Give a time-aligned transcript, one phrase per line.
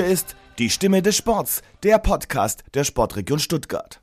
[0.00, 4.00] Hier ist die Stimme des Sports, der Podcast der Sportregion Stuttgart.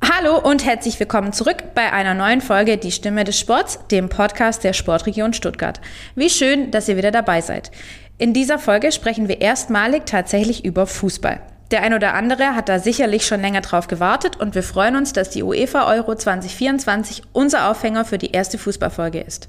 [0.00, 4.62] Hallo und herzlich willkommen zurück bei einer neuen Folge Die Stimme des Sports, dem Podcast
[4.62, 5.80] der Sportregion Stuttgart.
[6.14, 7.72] Wie schön, dass ihr wieder dabei seid.
[8.18, 11.40] In dieser Folge sprechen wir erstmalig tatsächlich über Fußball.
[11.72, 15.12] Der ein oder andere hat da sicherlich schon länger drauf gewartet und wir freuen uns,
[15.12, 19.48] dass die UEFA Euro 2024 unser Aufhänger für die erste Fußballfolge ist.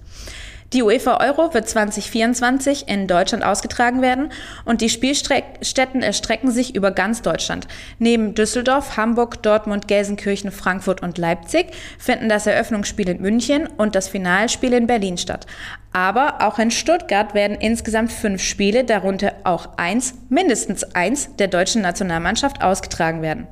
[0.73, 4.31] Die UEFA Euro wird 2024 in Deutschland ausgetragen werden
[4.65, 7.67] und die Spielstätten erstrecken sich über ganz Deutschland.
[7.99, 11.67] Neben Düsseldorf, Hamburg, Dortmund, Gelsenkirchen, Frankfurt und Leipzig
[11.99, 15.45] finden das Eröffnungsspiel in München und das Finalspiel in Berlin statt.
[15.91, 21.83] Aber auch in Stuttgart werden insgesamt fünf Spiele, darunter auch eins, mindestens eins der deutschen
[21.83, 23.47] Nationalmannschaft ausgetragen werden.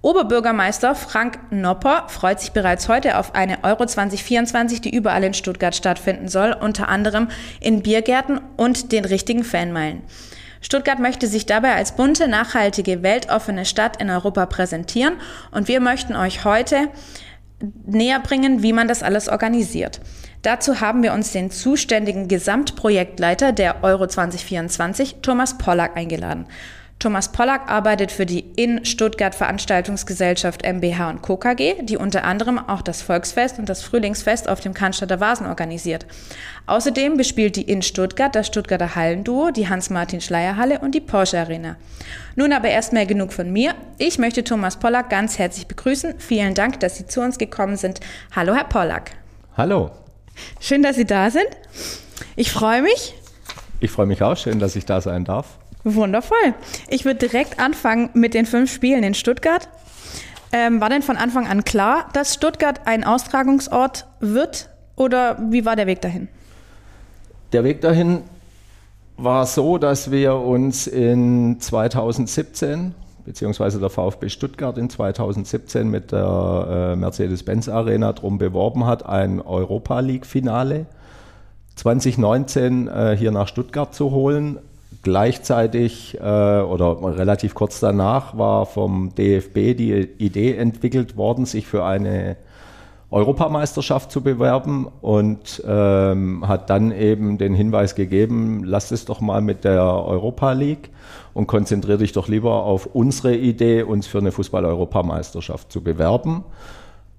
[0.00, 5.74] Oberbürgermeister Frank Nopper freut sich bereits heute auf eine Euro 2024, die überall in Stuttgart
[5.74, 7.28] stattfinden soll, unter anderem
[7.60, 10.02] in Biergärten und den richtigen Fanmeilen.
[10.60, 15.14] Stuttgart möchte sich dabei als bunte, nachhaltige, weltoffene Stadt in Europa präsentieren
[15.50, 16.88] und wir möchten euch heute
[17.86, 20.00] näher bringen, wie man das alles organisiert.
[20.42, 26.46] Dazu haben wir uns den zuständigen Gesamtprojektleiter der Euro 2024, Thomas Pollack, eingeladen.
[26.98, 31.36] Thomas Pollack arbeitet für die in Stuttgart Veranstaltungsgesellschaft MBH und Co.
[31.36, 36.06] KG, die unter anderem auch das Volksfest und das Frühlingsfest auf dem Cannstatter Vasen organisiert.
[36.66, 41.76] Außerdem bespielt die in Stuttgart das Stuttgarter Hallenduo, die Hans-Martin-Schleier-Halle und die Porsche Arena.
[42.34, 43.76] Nun aber erstmal genug von mir.
[43.98, 46.18] Ich möchte Thomas Pollack ganz herzlich begrüßen.
[46.18, 48.00] Vielen Dank, dass Sie zu uns gekommen sind.
[48.34, 49.12] Hallo, Herr Pollack.
[49.56, 49.92] Hallo.
[50.58, 51.46] Schön, dass Sie da sind.
[52.34, 53.14] Ich freue mich.
[53.78, 54.36] Ich freue mich auch.
[54.36, 55.57] Schön, dass ich da sein darf.
[55.84, 56.54] Wundervoll.
[56.88, 59.68] Ich würde direkt anfangen mit den fünf Spielen in Stuttgart.
[60.52, 65.76] Ähm, war denn von Anfang an klar, dass Stuttgart ein Austragungsort wird oder wie war
[65.76, 66.28] der Weg dahin?
[67.52, 68.22] Der Weg dahin
[69.16, 72.94] war so, dass wir uns in 2017
[73.28, 79.42] beziehungsweise der VfB Stuttgart in 2017 mit der äh, Mercedes-Benz Arena darum beworben hat, ein
[79.42, 80.86] Europa League-Finale
[81.76, 84.58] 2019 äh, hier nach Stuttgart zu holen.
[85.08, 91.82] Gleichzeitig äh, oder relativ kurz danach war vom DFB die Idee entwickelt worden, sich für
[91.82, 92.36] eine
[93.10, 99.40] Europameisterschaft zu bewerben und ähm, hat dann eben den Hinweis gegeben, lass es doch mal
[99.40, 100.90] mit der Europa League
[101.32, 106.44] und konzentriere dich doch lieber auf unsere Idee, uns für eine Fußball-Europameisterschaft zu bewerben.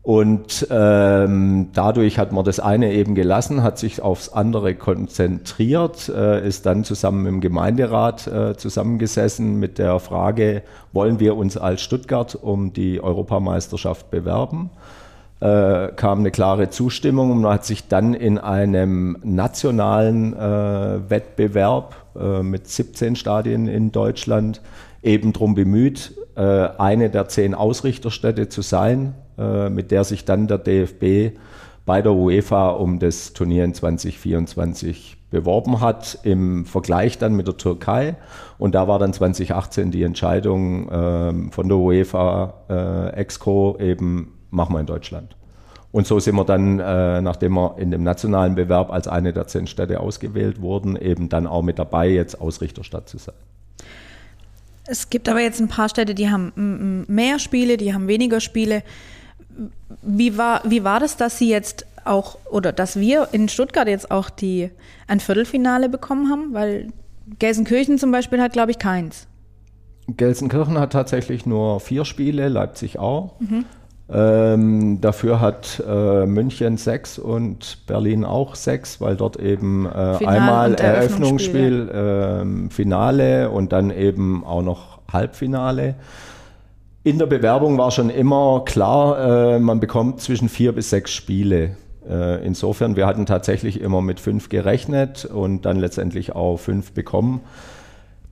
[0.09, 6.47] Und ähm, dadurch hat man das eine eben gelassen, hat sich aufs andere konzentriert, äh,
[6.47, 12.34] ist dann zusammen im Gemeinderat äh, zusammengesessen mit der Frage, wollen wir uns als Stuttgart
[12.34, 14.72] um die Europameisterschaft bewerben?
[15.42, 21.96] Äh, kam eine klare Zustimmung und man hat sich dann in einem nationalen äh, Wettbewerb
[22.19, 24.59] äh, mit 17 Stadien in Deutschland
[25.03, 30.47] eben darum bemüht, äh, eine der zehn Ausrichterstädte zu sein, äh, mit der sich dann
[30.47, 31.38] der DFB
[31.85, 37.57] bei der UEFA um das Turnier in 2024 beworben hat, im Vergleich dann mit der
[37.57, 38.16] Türkei.
[38.57, 44.75] Und da war dann 2018 die Entscheidung äh, von der UEFA äh, Exco eben, machen
[44.75, 45.35] wir in Deutschland.
[45.91, 49.47] Und so sind wir dann, äh, nachdem wir in dem nationalen Bewerb als eine der
[49.47, 53.35] zehn Städte ausgewählt wurden, eben dann auch mit dabei, jetzt Ausrichterstadt zu sein.
[54.85, 58.83] Es gibt aber jetzt ein paar Städte, die haben mehr Spiele, die haben weniger Spiele.
[60.02, 64.10] Wie war, wie war das, dass Sie jetzt auch oder dass wir in Stuttgart jetzt
[64.10, 64.70] auch die,
[65.08, 66.54] ein Viertelfinale bekommen haben?
[66.54, 66.88] Weil
[67.40, 69.28] Gelsenkirchen zum Beispiel hat, glaube ich, keins.
[70.08, 73.40] Gelsenkirchen hat tatsächlich nur vier Spiele, Leipzig auch.
[73.40, 73.66] Mhm.
[74.12, 79.90] Ähm, dafür hat äh, München sechs und Berlin auch sechs, weil dort eben äh,
[80.26, 85.94] einmal Eröffnungsspiel, äh, Finale und dann eben auch noch Halbfinale.
[87.01, 91.78] In der Bewerbung war schon immer klar, äh, man bekommt zwischen vier bis sechs Spiele.
[92.07, 97.40] Äh, insofern, wir hatten tatsächlich immer mit fünf gerechnet und dann letztendlich auch fünf bekommen.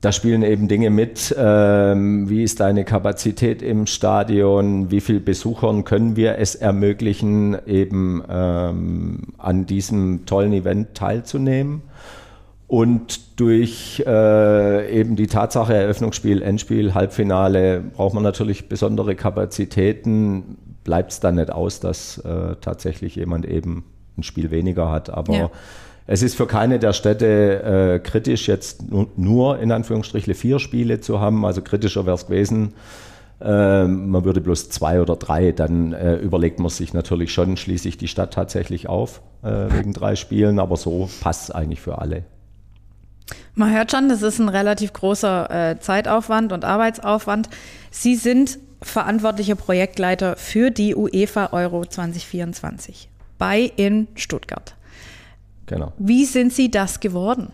[0.02, 5.84] Da spielen eben Dinge mit, ähm, wie ist deine Kapazität im Stadion, wie viel Besuchern
[5.84, 11.82] können wir es ermöglichen, eben ähm, an diesem tollen Event teilzunehmen.
[12.68, 20.58] Und durch äh, eben die Tatsache Eröffnungsspiel, Endspiel, Halbfinale braucht man natürlich besondere Kapazitäten.
[20.84, 23.84] Bleibt es dann nicht aus, dass äh, tatsächlich jemand eben
[24.18, 25.08] ein Spiel weniger hat.
[25.08, 25.50] Aber ja.
[26.06, 27.62] es ist für keine der Städte
[27.94, 28.84] äh, kritisch, jetzt
[29.16, 31.46] nur in Anführungsstrichen vier Spiele zu haben.
[31.46, 32.74] Also kritischer wäre es gewesen,
[33.40, 37.88] äh, man würde bloß zwei oder drei, dann äh, überlegt man sich natürlich schon, schließe
[37.88, 41.98] ich die Stadt tatsächlich auf äh, wegen drei Spielen, aber so passt es eigentlich für
[41.98, 42.24] alle.
[43.54, 47.48] Man hört schon, das ist ein relativ großer äh, Zeitaufwand und Arbeitsaufwand.
[47.90, 53.08] Sie sind verantwortlicher Projektleiter für die UEFA Euro 2024
[53.38, 54.74] bei in Stuttgart.
[55.66, 55.92] Genau.
[55.98, 57.52] Wie sind Sie das geworden?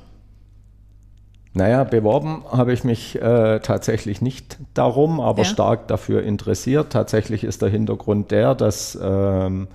[1.57, 5.49] Naja, beworben habe ich mich äh, tatsächlich nicht darum, aber ja.
[5.49, 6.93] stark dafür interessiert.
[6.93, 9.69] Tatsächlich ist der Hintergrund der, dass ähm,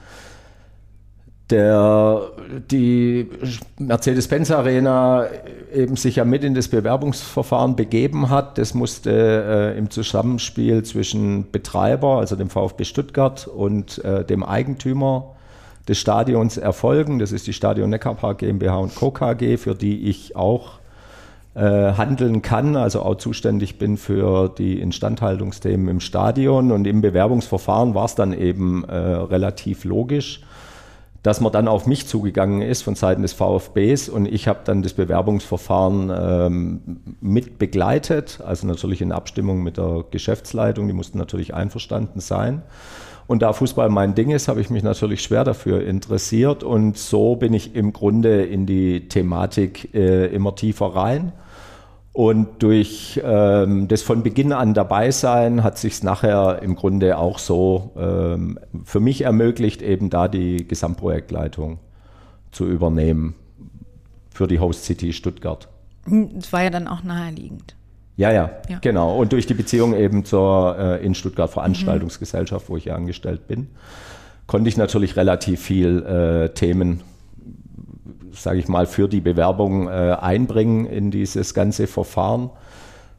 [1.50, 2.32] der,
[2.70, 3.28] die
[3.78, 5.26] Mercedes-Benz Arena
[5.74, 8.58] eben sich ja mit in das Bewerbungsverfahren begeben hat.
[8.58, 15.36] Das musste äh, im Zusammenspiel zwischen Betreiber, also dem VfB Stuttgart und äh, dem Eigentümer
[15.88, 17.20] des Stadions erfolgen.
[17.20, 19.12] Das ist die Stadion Neckarpark GmbH und Co.
[19.12, 20.80] KG, für die ich auch
[21.56, 26.72] äh, handeln kann, also auch zuständig bin für die Instandhaltungsthemen im Stadion.
[26.72, 30.42] Und im Bewerbungsverfahren war es dann eben äh, relativ logisch,
[31.24, 34.82] dass man dann auf mich zugegangen ist von Seiten des VfBs und ich habe dann
[34.82, 36.82] das Bewerbungsverfahren ähm,
[37.20, 42.62] mit begleitet, also natürlich in Abstimmung mit der Geschäftsleitung, die mussten natürlich einverstanden sein.
[43.28, 47.36] Und da Fußball mein Ding ist, habe ich mich natürlich schwer dafür interessiert und so
[47.36, 51.34] bin ich im Grunde in die Thematik äh, immer tiefer rein.
[52.20, 57.40] Und durch ähm, das von Beginn an dabei sein hat sich nachher im Grunde auch
[57.40, 61.80] so ähm, für mich ermöglicht, eben da die Gesamtprojektleitung
[62.52, 63.36] zu übernehmen
[64.32, 65.70] für die Host City Stuttgart.
[66.06, 67.78] Das war ja dann auch naheliegend.
[68.18, 69.16] Ja, ja, ja, genau.
[69.16, 72.74] Und durch die Beziehung eben zur äh, in Stuttgart Veranstaltungsgesellschaft, mhm.
[72.74, 73.70] wo ich ja angestellt bin,
[74.46, 77.00] konnte ich natürlich relativ viel äh, Themen
[78.34, 82.50] sage ich mal, für die Bewerbung äh, einbringen in dieses ganze Verfahren.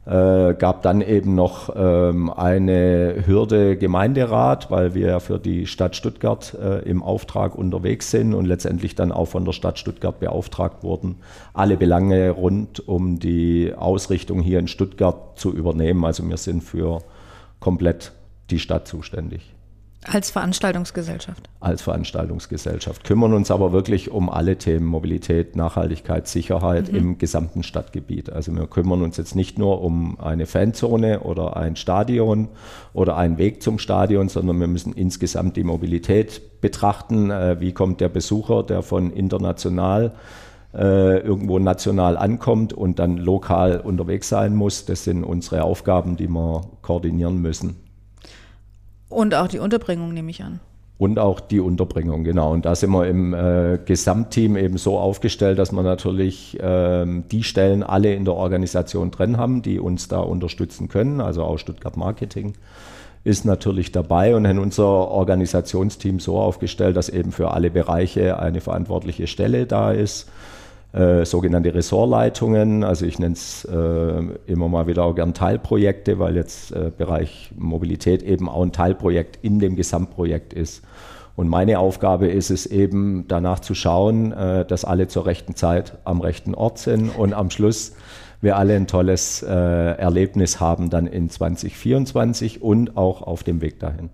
[0.03, 5.95] Äh, gab dann eben noch ähm, eine Hürde Gemeinderat, weil wir ja für die Stadt
[5.95, 10.83] Stuttgart äh, im Auftrag unterwegs sind und letztendlich dann auch von der Stadt Stuttgart beauftragt
[10.83, 11.17] wurden,
[11.53, 16.03] alle Belange rund um die Ausrichtung hier in Stuttgart zu übernehmen.
[16.03, 17.03] Also wir sind für
[17.59, 18.11] komplett
[18.49, 19.53] die Stadt zuständig.
[20.07, 21.47] Als Veranstaltungsgesellschaft.
[21.59, 23.03] Als Veranstaltungsgesellschaft.
[23.03, 26.97] Kümmern uns aber wirklich um alle Themen Mobilität, Nachhaltigkeit, Sicherheit mhm.
[26.97, 28.31] im gesamten Stadtgebiet.
[28.31, 32.49] Also wir kümmern uns jetzt nicht nur um eine Fanzone oder ein Stadion
[32.93, 37.29] oder einen Weg zum Stadion, sondern wir müssen insgesamt die Mobilität betrachten.
[37.29, 40.13] Äh, wie kommt der Besucher, der von international
[40.73, 44.85] äh, irgendwo national ankommt und dann lokal unterwegs sein muss.
[44.85, 47.90] Das sind unsere Aufgaben, die wir koordinieren müssen.
[49.11, 50.59] Und auch die Unterbringung, nehme ich an.
[50.97, 52.51] Und auch die Unterbringung, genau.
[52.51, 57.43] Und da sind wir im äh, Gesamtteam eben so aufgestellt, dass wir natürlich ähm, die
[57.43, 61.19] Stellen alle in der Organisation drin haben, die uns da unterstützen können.
[61.19, 62.53] Also auch Stuttgart Marketing
[63.23, 68.61] ist natürlich dabei und haben unser Organisationsteam so aufgestellt, dass eben für alle Bereiche eine
[68.61, 70.29] verantwortliche Stelle da ist
[70.93, 72.83] äh, sogenannte Ressortleitungen.
[72.83, 77.51] Also ich nenne es äh, immer mal wieder auch gern Teilprojekte, weil jetzt äh, Bereich
[77.57, 80.83] Mobilität eben auch ein Teilprojekt in dem Gesamtprojekt ist.
[81.35, 85.97] Und meine Aufgabe ist es eben danach zu schauen, äh, dass alle zur rechten Zeit
[86.03, 87.93] am rechten Ort sind und am Schluss
[88.41, 93.79] wir alle ein tolles äh, Erlebnis haben dann in 2024 und auch auf dem Weg
[93.79, 94.09] dahin.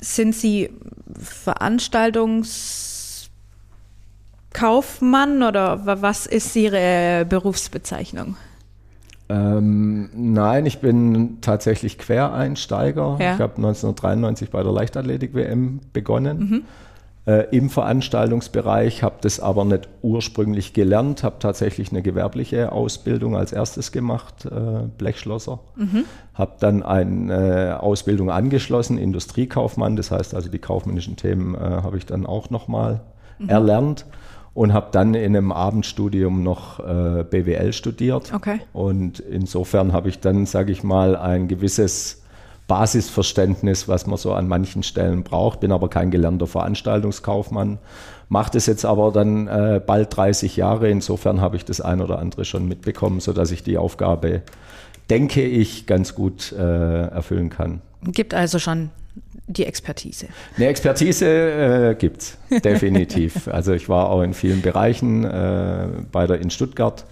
[0.00, 0.68] Sind Sie
[1.16, 3.01] Veranstaltungs
[4.52, 8.36] Kaufmann oder was ist Ihre Berufsbezeichnung?
[9.28, 13.16] Ähm, nein, ich bin tatsächlich Quereinsteiger.
[13.18, 13.34] Ja.
[13.34, 16.38] Ich habe 1993 bei der Leichtathletik-WM begonnen.
[16.38, 16.62] Mhm.
[17.24, 23.52] Äh, Im Veranstaltungsbereich habe das aber nicht ursprünglich gelernt, habe tatsächlich eine gewerbliche Ausbildung als
[23.52, 25.60] erstes gemacht, äh, Blechschlosser.
[25.76, 26.04] Mhm.
[26.34, 31.96] Habe dann eine äh, Ausbildung angeschlossen, Industriekaufmann, das heißt also die kaufmännischen Themen äh, habe
[31.96, 33.02] ich dann auch nochmal
[33.38, 33.48] mhm.
[33.48, 34.04] erlernt
[34.54, 38.32] und habe dann in einem Abendstudium noch äh, BWL studiert.
[38.34, 38.60] Okay.
[38.72, 42.22] Und insofern habe ich dann, sage ich mal, ein gewisses
[42.68, 45.60] Basisverständnis, was man so an manchen Stellen braucht.
[45.60, 47.78] Bin aber kein gelernter Veranstaltungskaufmann.
[48.28, 50.88] Mache das jetzt aber dann äh, bald 30 Jahre.
[50.88, 54.42] Insofern habe ich das ein oder andere schon mitbekommen, sodass ich die Aufgabe,
[55.10, 57.80] denke ich, ganz gut äh, erfüllen kann.
[58.04, 58.90] Gibt also schon
[59.46, 60.28] die Expertise?
[60.56, 63.48] Eine Expertise äh, gibt es, definitiv.
[63.52, 67.04] also ich war auch in vielen Bereichen äh, bei der in Stuttgart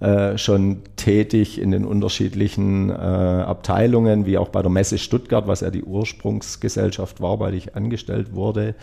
[0.00, 5.60] äh, schon tätig in den unterschiedlichen äh, Abteilungen, wie auch bei der Messe Stuttgart, was
[5.60, 8.76] ja die Ursprungsgesellschaft war, weil ich angestellt wurde,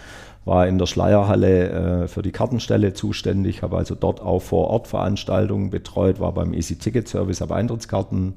[0.45, 4.87] war in der Schleierhalle äh, für die Kartenstelle zuständig, habe also dort auch vor Ort
[4.87, 8.35] Veranstaltungen betreut, war beim Easy Ticket Service, habe Eintrittskarten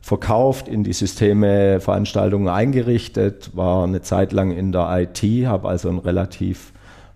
[0.00, 5.88] verkauft, in die Systeme Veranstaltungen eingerichtet, war eine Zeit lang in der IT, habe also
[5.88, 6.72] ein relativ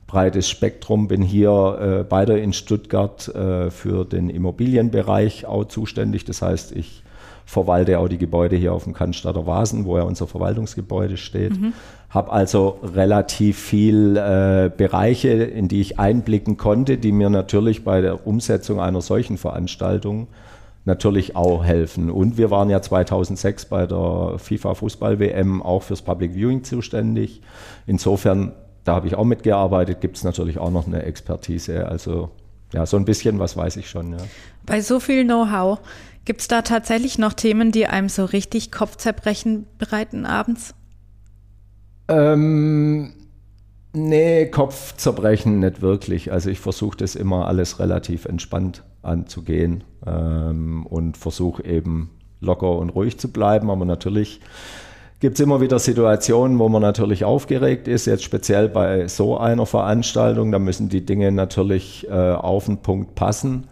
[0.08, 6.24] breites Spektrum, bin hier äh, beide in Stuttgart äh, für den Immobilienbereich auch zuständig.
[6.24, 7.03] Das heißt, ich
[7.44, 11.60] verwalte auch die Gebäude hier auf dem Cannstatter Vasen, wo ja unser Verwaltungsgebäude steht.
[11.60, 11.72] Mhm.
[12.10, 18.00] Habe also relativ viel äh, Bereiche, in die ich einblicken konnte, die mir natürlich bei
[18.00, 20.28] der Umsetzung einer solchen Veranstaltung
[20.84, 22.10] natürlich auch helfen.
[22.10, 27.40] Und wir waren ja 2006 bei der FIFA Fußball WM auch fürs Public Viewing zuständig.
[27.86, 28.52] Insofern,
[28.84, 31.88] da habe ich auch mitgearbeitet, gibt es natürlich auch noch eine Expertise.
[31.88, 32.30] Also
[32.74, 34.12] ja, so ein bisschen was weiß ich schon.
[34.12, 34.18] Ja.
[34.66, 35.78] Bei so viel Know-how,
[36.24, 40.74] gibt es da tatsächlich noch Themen, die einem so richtig Kopfzerbrechen bereiten abends?
[42.08, 43.12] Ähm,
[43.92, 46.32] nee, Kopfzerbrechen nicht wirklich.
[46.32, 52.90] Also ich versuche das immer alles relativ entspannt anzugehen ähm, und versuche eben locker und
[52.90, 53.70] ruhig zu bleiben.
[53.70, 54.40] Aber natürlich
[55.20, 58.06] gibt es immer wieder Situationen, wo man natürlich aufgeregt ist.
[58.06, 63.14] Jetzt speziell bei so einer Veranstaltung, da müssen die Dinge natürlich äh, auf den Punkt
[63.14, 63.66] passen.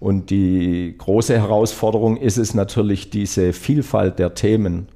[0.00, 4.88] Und die große Herausforderung ist es natürlich, diese Vielfalt der Themen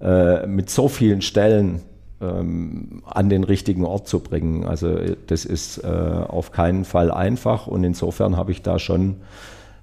[0.00, 1.82] äh, mit so vielen Stellen
[2.22, 4.64] ähm, an den richtigen Ort zu bringen.
[4.64, 4.96] Also
[5.26, 9.16] das ist äh, auf keinen Fall einfach und insofern habe ich da schon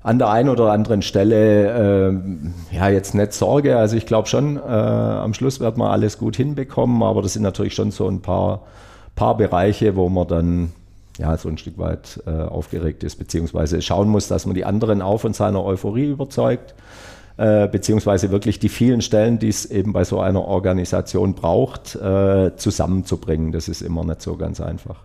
[0.01, 2.10] an der einen oder anderen Stelle
[2.72, 3.77] äh, ja jetzt nicht Sorge.
[3.77, 7.44] Also ich glaube schon, äh, am Schluss wird man alles gut hinbekommen, aber das sind
[7.44, 8.63] natürlich schon so ein paar,
[9.15, 10.72] paar Bereiche, wo man dann
[11.19, 15.01] ja so ein Stück weit äh, aufgeregt ist, beziehungsweise schauen muss, dass man die anderen
[15.01, 16.73] auch von seiner Euphorie überzeugt.
[17.38, 22.55] Äh, beziehungsweise wirklich die vielen Stellen, die es eben bei so einer Organisation braucht, äh,
[22.57, 23.53] zusammenzubringen.
[23.53, 25.03] Das ist immer nicht so ganz einfach.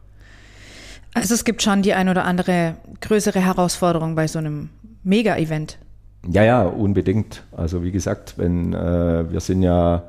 [1.14, 4.70] Also es gibt schon die ein oder andere größere Herausforderung bei so einem
[5.04, 5.78] Mega-Event.
[6.28, 7.44] Ja, ja, unbedingt.
[7.52, 10.02] Also wie gesagt, wenn äh, wir sind ja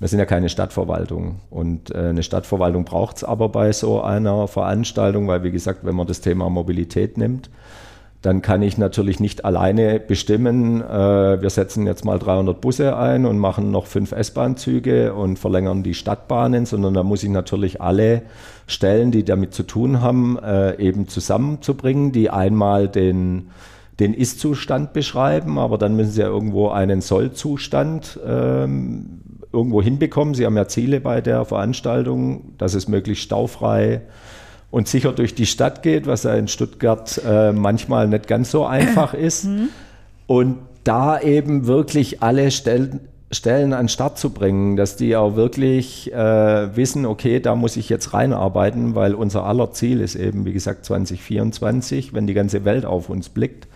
[0.00, 1.40] wir sind ja keine Stadtverwaltung.
[1.50, 5.94] Und äh, eine Stadtverwaltung braucht es aber bei so einer Veranstaltung, weil wie gesagt, wenn
[5.94, 7.50] man das Thema Mobilität nimmt,
[8.22, 13.24] dann kann ich natürlich nicht alleine bestimmen, äh, wir setzen jetzt mal 300 Busse ein
[13.24, 18.22] und machen noch fünf S-Bahn-Züge und verlängern die Stadtbahnen, sondern da muss ich natürlich alle
[18.66, 23.50] Stellen, die damit zu tun haben, äh, eben zusammenzubringen, die einmal den,
[24.00, 29.20] den Ist-Zustand beschreiben, aber dann müssen sie ja irgendwo einen Soll-Zustand ähm,
[29.52, 30.34] irgendwo hinbekommen.
[30.34, 34.02] Sie haben ja Ziele bei der Veranstaltung, dass es möglichst staufrei
[34.70, 38.64] und sicher durch die Stadt geht, was ja in Stuttgart äh, manchmal nicht ganz so
[38.64, 39.44] einfach ist.
[39.44, 39.68] Mhm.
[40.26, 43.00] Und da eben wirklich alle Stellen,
[43.32, 47.76] Stellen an den Start zu bringen, dass die auch wirklich äh, wissen, okay, da muss
[47.76, 52.64] ich jetzt reinarbeiten, weil unser aller Ziel ist eben, wie gesagt, 2024, wenn die ganze
[52.64, 53.66] Welt auf uns blickt,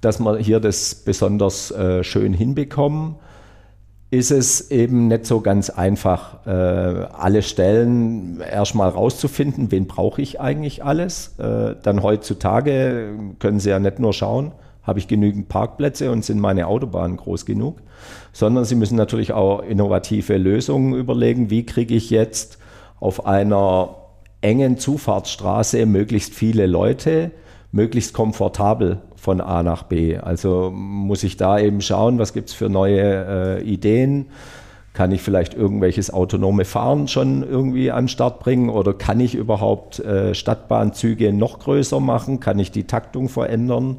[0.00, 3.16] dass wir hier das besonders äh, schön hinbekommen
[4.10, 10.40] ist es eben nicht so ganz einfach, äh, alle Stellen erstmal rauszufinden, wen brauche ich
[10.40, 11.34] eigentlich alles.
[11.38, 13.10] Äh, dann heutzutage
[13.40, 14.52] können Sie ja nicht nur schauen,
[14.84, 17.78] habe ich genügend Parkplätze und sind meine Autobahnen groß genug,
[18.32, 22.58] sondern Sie müssen natürlich auch innovative Lösungen überlegen, wie kriege ich jetzt
[23.00, 23.96] auf einer
[24.40, 27.32] engen Zufahrtsstraße möglichst viele Leute
[27.76, 30.16] möglichst komfortabel von A nach B.
[30.16, 34.26] Also muss ich da eben schauen, was gibt es für neue äh, Ideen.
[34.94, 39.34] Kann ich vielleicht irgendwelches autonome Fahren schon irgendwie an den Start bringen oder kann ich
[39.34, 42.40] überhaupt äh, Stadtbahnzüge noch größer machen?
[42.40, 43.98] Kann ich die Taktung verändern?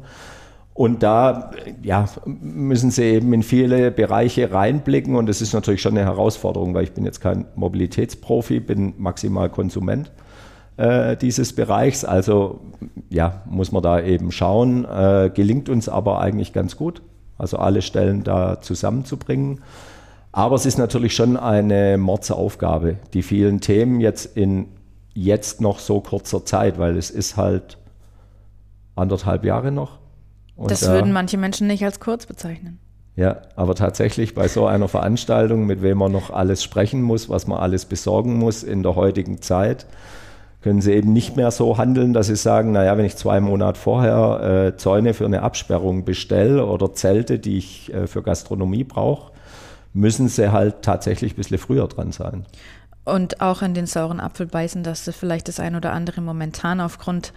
[0.74, 5.96] Und da ja, müssen Sie eben in viele Bereiche reinblicken und das ist natürlich schon
[5.96, 10.10] eine Herausforderung, weil ich bin jetzt kein Mobilitätsprofi, bin maximal Konsument
[10.78, 12.04] äh, dieses Bereichs.
[12.04, 12.60] Also
[13.10, 14.84] ja, muss man da eben schauen.
[14.84, 17.02] Äh, gelingt uns aber eigentlich ganz gut,
[17.36, 19.60] also alle Stellen da zusammenzubringen.
[20.32, 24.68] Aber es ist natürlich schon eine Mordsaufgabe, die vielen Themen jetzt in
[25.14, 27.76] jetzt noch so kurzer Zeit, weil es ist halt
[28.94, 29.98] anderthalb Jahre noch.
[30.54, 32.78] Und das würden manche Menschen nicht als kurz bezeichnen.
[33.16, 37.48] Ja, aber tatsächlich bei so einer Veranstaltung, mit wem man noch alles sprechen muss, was
[37.48, 39.86] man alles besorgen muss in der heutigen Zeit,
[40.60, 43.78] können sie eben nicht mehr so handeln, dass sie sagen, naja, wenn ich zwei Monate
[43.78, 49.32] vorher äh, Zäune für eine Absperrung bestelle oder Zelte, die ich äh, für Gastronomie brauche,
[49.92, 52.44] müssen sie halt tatsächlich ein bisschen früher dran sein.
[53.04, 56.80] Und auch in den sauren Apfel beißen, dass das vielleicht das ein oder andere momentan
[56.80, 57.32] aufgrund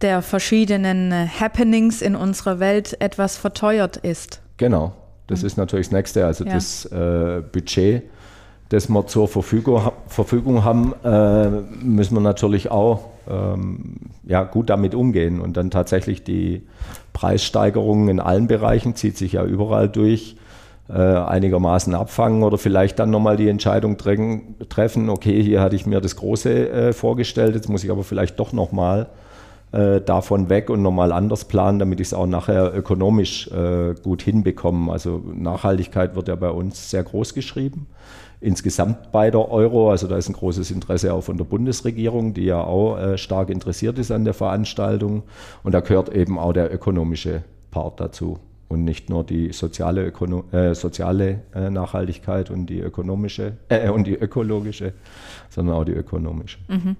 [0.00, 4.40] der verschiedenen äh, Happenings in unserer Welt etwas verteuert ist.
[4.56, 4.92] Genau,
[5.26, 5.46] das mhm.
[5.46, 6.26] ist natürlich das Nächste.
[6.26, 6.54] Also ja.
[6.54, 8.02] das äh, Budget
[8.70, 11.50] das wir zur Verfügung, Verfügung haben, äh,
[11.84, 15.40] müssen wir natürlich auch ähm, ja, gut damit umgehen.
[15.40, 16.62] Und dann tatsächlich die
[17.12, 20.36] Preissteigerungen in allen Bereichen, zieht sich ja überall durch,
[20.88, 25.86] äh, einigermaßen abfangen oder vielleicht dann nochmal die Entscheidung drängen, treffen, okay, hier hatte ich
[25.86, 29.08] mir das Große äh, vorgestellt, jetzt muss ich aber vielleicht doch nochmal
[29.72, 34.22] äh, davon weg und nochmal anders planen, damit ich es auch nachher ökonomisch äh, gut
[34.22, 34.90] hinbekomme.
[34.90, 37.86] Also Nachhaltigkeit wird ja bei uns sehr groß geschrieben.
[38.42, 42.44] Insgesamt bei der Euro, also da ist ein großes Interesse auch von der Bundesregierung, die
[42.44, 45.24] ja auch äh, stark interessiert ist an der Veranstaltung.
[45.62, 48.38] Und da gehört eben auch der ökonomische Part dazu
[48.70, 54.06] und nicht nur die soziale, Ökono äh, soziale äh, Nachhaltigkeit und die ökonomische äh, und
[54.06, 54.92] die ökologische,
[55.50, 56.58] sondern auch die ökonomische.
[56.68, 56.96] Mhm.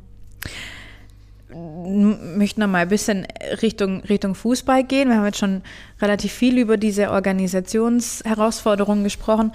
[2.36, 3.26] Möchten wir mal ein bisschen
[3.62, 5.08] Richtung, Richtung Fußball gehen.
[5.08, 5.62] Wir haben jetzt schon
[6.00, 9.52] relativ viel über diese Organisationsherausforderungen gesprochen.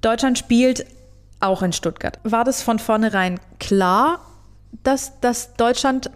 [0.00, 0.86] Deutschland spielt
[1.40, 2.18] auch in Stuttgart.
[2.22, 4.20] War das von vornherein klar,
[4.82, 6.10] dass, dass Deutschland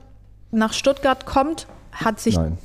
[0.50, 1.66] nach Stuttgart kommt?
[1.92, 2.58] Hat sich, Nein.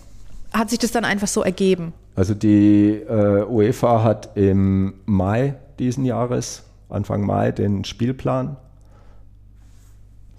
[0.54, 1.94] hat sich das dann einfach so ergeben?
[2.16, 8.58] Also die äh, UEFA hat im Mai diesen Jahres, Anfang Mai, den Spielplan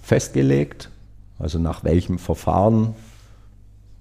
[0.03, 0.91] festgelegt.
[1.39, 2.95] Also nach welchem Verfahren,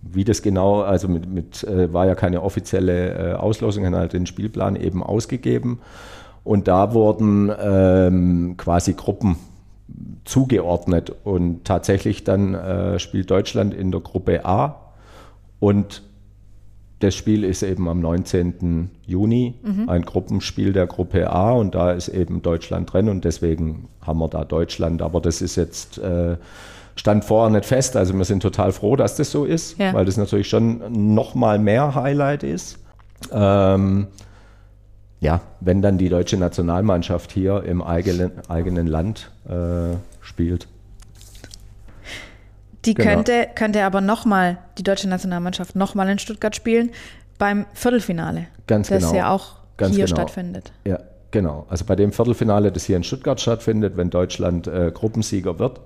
[0.01, 4.25] wie das genau, also mit, mit äh, war ja keine offizielle äh, Auslosung, halt den
[4.25, 5.79] Spielplan eben ausgegeben.
[6.49, 9.35] Und da wurden ähm, quasi Gruppen
[10.25, 11.13] zugeordnet.
[11.23, 14.93] Und tatsächlich dann äh, spielt Deutschland in der Gruppe A
[15.59, 16.01] und
[17.01, 18.89] das Spiel ist eben am 19.
[19.05, 19.89] Juni, mhm.
[19.89, 24.27] ein Gruppenspiel der Gruppe A und da ist eben Deutschland drin und deswegen haben wir
[24.27, 25.03] da Deutschland.
[25.03, 26.35] Aber das ist jetzt, äh,
[26.95, 27.95] stand vorher nicht fest.
[27.95, 29.93] Also wir sind total froh, dass das so ist, ja.
[29.93, 32.79] weil das natürlich schon nochmal mehr Highlight ist.
[33.31, 34.07] Ähm,
[35.21, 40.67] ja, wenn dann die deutsche Nationalmannschaft hier im eigenen, eigenen Land äh, spielt.
[42.85, 43.09] Die genau.
[43.09, 46.91] könnte, könnte aber nochmal, die deutsche Nationalmannschaft nochmal in Stuttgart spielen
[47.37, 48.47] beim Viertelfinale.
[48.67, 49.11] Ganz das genau.
[49.11, 50.17] Das ja auch Ganz hier genau.
[50.17, 50.71] stattfindet.
[50.85, 50.99] Ja,
[51.31, 51.65] genau.
[51.69, 55.81] Also bei dem Viertelfinale, das hier in Stuttgart stattfindet, wenn Deutschland äh, Gruppensieger wird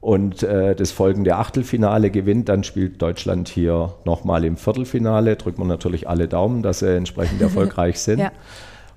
[0.00, 5.36] und äh, das folgende Achtelfinale gewinnt, dann spielt Deutschland hier nochmal im Viertelfinale.
[5.36, 8.20] Drücken wir natürlich alle Daumen, dass sie entsprechend erfolgreich sind.
[8.20, 8.30] ja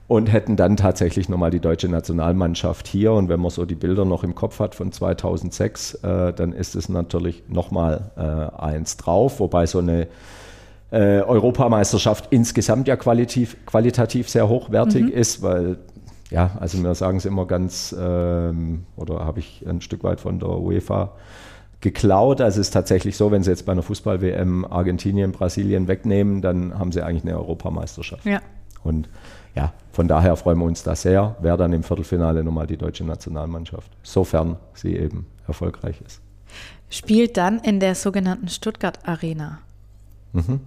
[0.10, 3.14] und hätten dann tatsächlich nochmal die deutsche Nationalmannschaft hier.
[3.14, 6.76] Und wenn man so die Bilder noch im Kopf hat von 2006, äh, dann ist
[6.76, 10.08] es natürlich nochmal äh, eins drauf, wobei so eine
[10.92, 15.12] äh, Europameisterschaft insgesamt ja qualitativ, qualitativ sehr hochwertig mhm.
[15.12, 15.78] ist, weil
[16.30, 20.40] ja, also wir sagen es immer ganz, ähm, oder habe ich ein Stück weit von
[20.40, 21.14] der UEFA
[21.82, 22.42] geklaut.
[22.42, 26.78] Also es ist tatsächlich so, wenn sie jetzt bei einer Fußball-WM Argentinien, Brasilien wegnehmen, dann
[26.78, 28.26] haben sie eigentlich eine Europameisterschaft.
[28.26, 28.42] Ja.
[28.84, 29.10] Und
[29.56, 31.36] ja, von daher freuen wir uns da sehr.
[31.42, 36.22] Wer dann im Viertelfinale nochmal die deutsche Nationalmannschaft, sofern sie eben erfolgreich ist.
[36.90, 39.60] Spielt dann in der sogenannten Stuttgart Arena.
[40.34, 40.60] Mhm.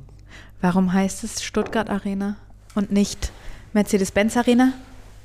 [0.61, 2.37] Warum heißt es Stuttgart Arena
[2.75, 3.33] und nicht
[3.73, 4.73] Mercedes-Benz Arena?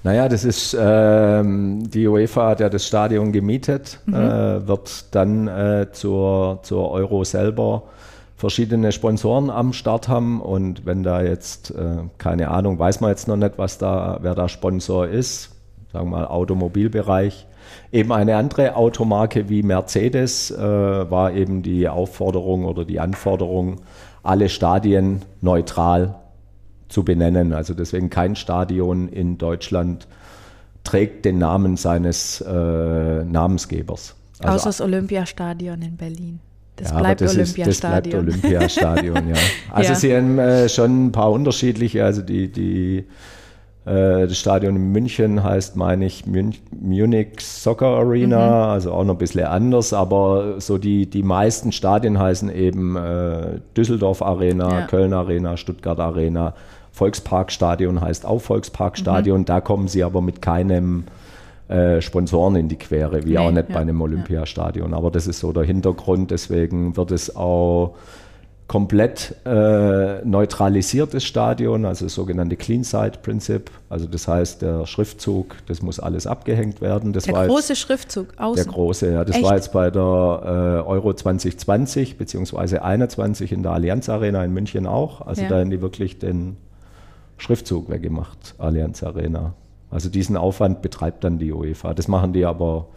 [0.08, 4.14] Naja, das ist, ähm, die UEFA hat ja das Stadion gemietet, mhm.
[4.14, 7.84] äh, wird dann äh, zur, zur Euro selber
[8.38, 13.28] verschiedene Sponsoren am Start haben und wenn da jetzt, äh, keine Ahnung, weiß man jetzt
[13.28, 15.54] noch nicht, was da, wer da Sponsor ist,
[15.92, 17.46] sagen wir mal Automobilbereich,
[17.92, 23.82] eben eine andere Automarke wie Mercedes äh, war eben die Aufforderung oder die Anforderung,
[24.24, 26.16] alle Stadien neutral
[26.90, 27.54] zu benennen.
[27.54, 30.08] Also deswegen kein Stadion in Deutschland
[30.84, 34.16] trägt den Namen seines äh, Namensgebers.
[34.40, 36.40] Also, Außer das Olympiastadion in Berlin.
[36.78, 37.70] Das ja, bleibt das Olympiastadion.
[37.70, 39.36] Ist, das bleibt Olympiastadion, ja.
[39.72, 39.96] Also ja.
[39.96, 43.06] sie haben äh, schon ein paar unterschiedliche, also die, die
[43.88, 48.72] äh, das Stadion in München heißt, meine ich, Münch, Munich Soccer Arena, mhm.
[48.72, 53.60] also auch noch ein bisschen anders, aber so die, die meisten Stadien heißen eben äh,
[53.76, 54.88] Düsseldorf Arena, ja.
[54.88, 56.54] Köln Arena, Stuttgart Arena,
[56.98, 59.46] Volksparkstadion heißt auch Volksparkstadion, mhm.
[59.46, 61.04] da kommen sie aber mit keinem
[61.68, 64.96] äh, Sponsoren in die Quere, wie nee, auch nicht ja, bei einem Olympiastadion.
[64.96, 66.32] Aber das ist so der Hintergrund.
[66.32, 67.96] Deswegen wird es auch
[68.68, 73.70] komplett äh, neutralisiertes Stadion, also das sogenannte Clean Site Prinzip.
[73.90, 77.14] Also das heißt, der Schriftzug, das muss alles abgehängt werden.
[77.14, 78.64] Das der große jetzt, Schriftzug außen.
[78.64, 79.24] Der große, ja.
[79.24, 79.46] Das Echt?
[79.46, 84.88] war jetzt bei der äh, Euro 2020 beziehungsweise 21 in der Allianz Arena in München
[84.88, 85.22] auch.
[85.22, 85.50] Also ja.
[85.50, 86.58] da haben die wirklich den
[87.38, 89.54] Schriftzug weggemacht, Allianz Arena.
[89.90, 91.94] Also diesen Aufwand betreibt dann die UEFA.
[91.94, 92.88] Das machen die aber,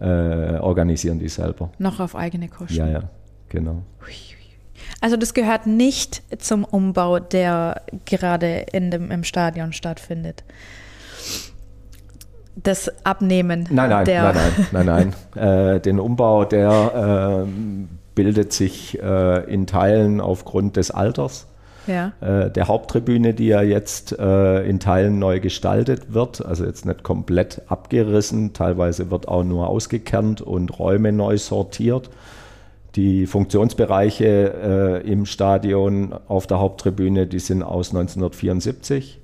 [0.00, 1.70] äh, organisieren die selber.
[1.78, 2.74] Noch auf eigene Kosten.
[2.74, 3.02] Ja, ja,
[3.48, 3.82] genau.
[5.00, 10.44] Also das gehört nicht zum Umbau, der gerade in dem, im Stadion stattfindet.
[12.56, 14.34] Das Abnehmen nein, nein, der nein,
[14.72, 15.74] nein, nein, nein.
[15.76, 17.48] Äh, den Umbau, der äh,
[18.16, 21.46] bildet sich äh, in Teilen aufgrund des Alters
[21.88, 22.12] ja.
[22.20, 27.02] äh, der Haupttribüne, die ja jetzt äh, in Teilen neu gestaltet wird, also jetzt nicht
[27.02, 32.10] komplett abgerissen, teilweise wird auch nur ausgekernt und Räume neu sortiert.
[32.94, 39.20] Die Funktionsbereiche äh, im Stadion auf der Haupttribüne, die sind aus 1974.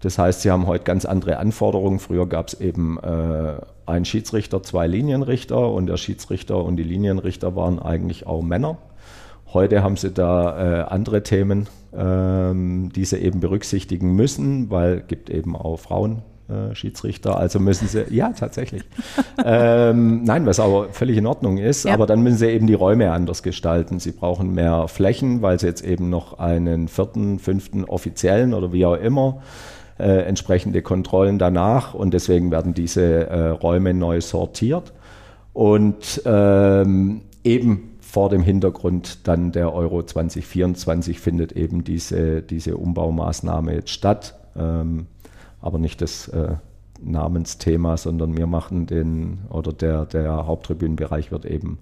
[0.00, 1.98] Das heißt, sie haben heute ganz andere Anforderungen.
[1.98, 3.54] Früher gab es eben äh,
[3.86, 8.78] einen Schiedsrichter, zwei Linienrichter und der Schiedsrichter und die Linienrichter waren eigentlich auch Männer.
[9.52, 15.06] Heute haben sie da äh, andere Themen, ähm, die sie eben berücksichtigen müssen, weil es
[15.06, 16.22] gibt eben auch Frauen.
[16.48, 18.84] Äh, Schiedsrichter, also müssen sie, ja, tatsächlich.
[19.44, 21.94] ähm, nein, was aber völlig in Ordnung ist, Ja.
[21.94, 23.98] aber dann müssen sie eben die Räume anders gestalten.
[23.98, 28.86] Sie brauchen mehr Flächen, weil sie jetzt eben noch einen vierten, fünften offiziellen oder wie
[28.86, 29.42] auch immer
[29.98, 34.92] äh, entsprechende Kontrollen danach und deswegen werden diese äh, Räume neu sortiert
[35.52, 43.74] und ähm, eben vor dem Hintergrund dann der Euro 2024 findet eben diese, diese Umbaumaßnahme
[43.74, 45.04] jetzt statt, ähm,
[45.60, 46.54] aber nicht das äh,
[47.02, 51.76] Namensthema, sondern wir machen den oder der, der Haupttribünenbereich wird eben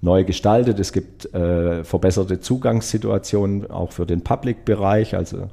[0.00, 0.78] neu gestaltet.
[0.78, 5.48] Es gibt äh, verbesserte Zugangssituationen auch für den Public-Bereich, also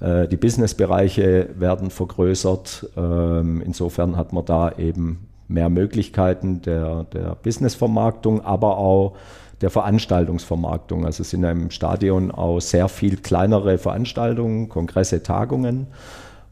[0.00, 2.92] äh, die Business-Bereiche werden vergrößert.
[2.96, 9.16] Ähm, insofern hat man da eben mehr Möglichkeiten der, der Business-Vermarktung, aber auch
[9.60, 11.06] der Veranstaltungsvermarktung.
[11.06, 15.86] Also es sind im Stadion auch sehr viel kleinere Veranstaltungen, Kongresse, Tagungen.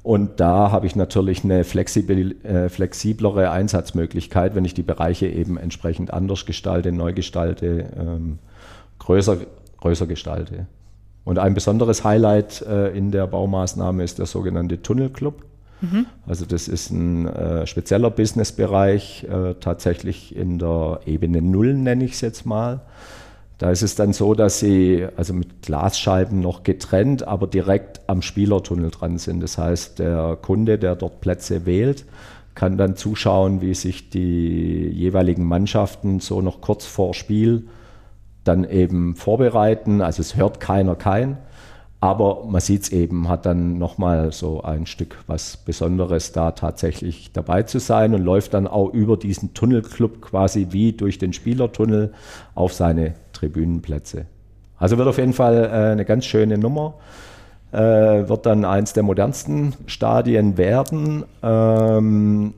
[0.03, 5.57] Und da habe ich natürlich eine flexibil, äh, flexiblere Einsatzmöglichkeit, wenn ich die Bereiche eben
[5.57, 8.39] entsprechend anders gestalte, neu gestalte, ähm,
[8.99, 9.39] größer,
[9.81, 10.67] größer gestalte.
[11.25, 15.43] Und ein besonderes Highlight äh, in der Baumaßnahme ist der sogenannte Tunnelclub.
[16.27, 22.13] Also das ist ein äh, spezieller Businessbereich, äh, tatsächlich in der Ebene Null nenne ich
[22.13, 22.81] es jetzt mal.
[23.59, 28.21] Da ist es dann so, dass sie also mit Glasscheiben noch getrennt, aber direkt am
[28.21, 29.43] Spielertunnel dran sind.
[29.43, 32.05] Das heißt, der Kunde, der dort Plätze wählt,
[32.55, 37.69] kann dann zuschauen, wie sich die jeweiligen Mannschaften so noch kurz vor Spiel
[38.45, 40.01] dann eben vorbereiten.
[40.01, 41.39] Also es hört keiner kein.
[42.05, 47.33] Aber man sieht es eben, hat dann nochmal so ein Stück was Besonderes da tatsächlich
[47.33, 52.13] dabei zu sein und läuft dann auch über diesen Tunnelclub quasi wie durch den Spielertunnel
[52.55, 54.27] auf seine Tribünenplätze.
[54.77, 56.93] Also wird auf jeden Fall äh, eine ganz schöne Nummer.
[57.73, 57.79] Äh,
[58.29, 61.25] wird dann eins der modernsten Stadien werden.
[61.43, 62.53] Ähm,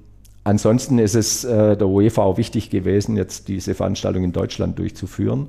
[0.46, 5.48] Ansonsten ist es äh, der UEFA auch wichtig gewesen, jetzt diese Veranstaltung in Deutschland durchzuführen,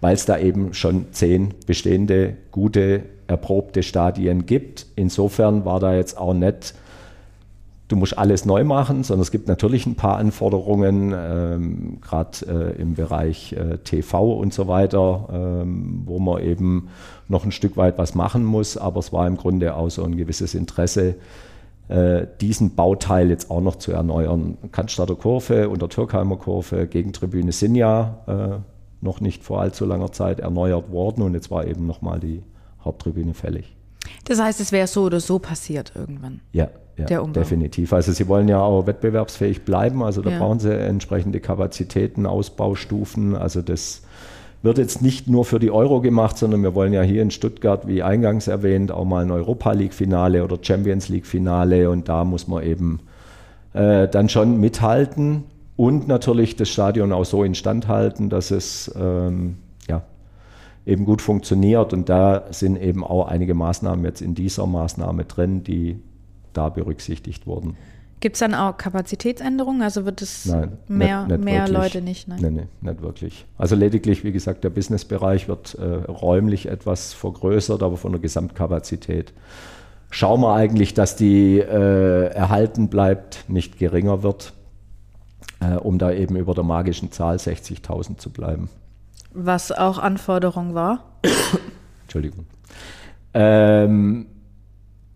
[0.00, 4.86] weil es da eben schon zehn bestehende, gute, erprobte Stadien gibt.
[4.96, 6.74] Insofern war da jetzt auch nicht,
[7.88, 12.80] du musst alles neu machen, sondern es gibt natürlich ein paar Anforderungen, ähm, gerade äh,
[12.80, 16.88] im Bereich äh, TV und so weiter, ähm, wo man eben
[17.28, 18.76] noch ein Stück weit was machen muss.
[18.76, 21.16] Aber es war im Grunde auch so ein gewisses Interesse,
[21.88, 24.58] äh, diesen Bauteil jetzt auch noch zu erneuern.
[24.72, 30.12] Cannstatter Kurve und der Türkheimer Kurve, Gegentribüne sind ja äh, noch nicht vor allzu langer
[30.12, 32.42] Zeit erneuert worden und jetzt war eben nochmal die
[32.84, 33.76] Haupttribüne fällig.
[34.24, 36.40] Das heißt, es wäre so oder so passiert irgendwann.
[36.52, 37.92] Ja, ja definitiv.
[37.92, 40.38] Also sie wollen ja auch wettbewerbsfähig bleiben, also da Ja.
[40.38, 43.36] brauchen sie entsprechende Kapazitäten, Ausbaustufen.
[43.36, 44.02] Also das
[44.62, 47.86] wird jetzt nicht nur für die Euro gemacht, sondern wir wollen ja hier in Stuttgart,
[47.86, 52.64] wie eingangs erwähnt, auch mal ein Europa League-Finale oder Champions League-Finale und da muss man
[52.64, 53.00] eben
[53.74, 55.44] äh, dann schon mithalten
[55.78, 60.02] und natürlich das Stadion auch so instand halten, dass es ähm, ja,
[60.84, 65.62] eben gut funktioniert und da sind eben auch einige Maßnahmen jetzt in dieser Maßnahme drin,
[65.62, 66.00] die
[66.52, 67.76] da berücksichtigt wurden.
[68.18, 69.80] Gibt es dann auch Kapazitätsänderungen?
[69.82, 71.78] Also wird es Nein, mehr, nicht- nicht mehr wirklich.
[71.78, 72.26] Leute nicht?
[72.26, 72.38] Nein.
[72.42, 73.46] Nee, nee, nicht wirklich.
[73.56, 79.32] Also lediglich, wie gesagt, der Businessbereich wird äh, räumlich etwas vergrößert, aber von der Gesamtkapazität
[80.10, 84.54] schauen wir eigentlich, dass die äh, erhalten bleibt, nicht geringer wird,
[85.60, 88.68] äh, um da eben über der magischen Zahl 60.000 zu bleiben.
[89.32, 91.04] Was auch Anforderung war?
[92.02, 92.46] Entschuldigung.
[93.34, 94.26] Ähm,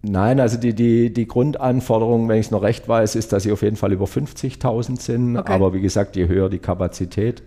[0.03, 3.53] nein, also die, die, die Grundanforderung, wenn ich es noch recht weiß, ist, dass sie
[3.53, 5.37] auf jeden Fall über 50.000 sind.
[5.37, 5.53] Okay.
[5.53, 7.43] Aber wie gesagt, je höher die Kapazität,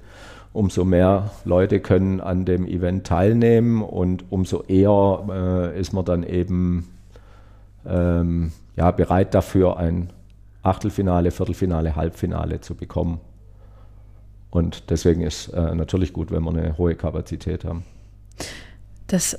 [0.53, 6.23] umso mehr Leute können an dem Event teilnehmen und umso eher äh, ist man dann
[6.23, 6.87] eben
[7.85, 10.09] ähm, ja, bereit dafür, ein
[10.65, 13.19] Achtelfinale, Viertelfinale, Halbfinale zu bekommen.
[14.49, 17.83] Und deswegen ist äh, natürlich gut, wenn wir eine hohe Kapazität haben.
[19.07, 19.37] Das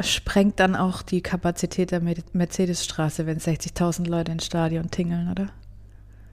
[0.00, 5.48] sprengt dann auch die Kapazität der Mer- Mercedesstraße, wenn 60.000 Leute ins Stadion tingeln, oder?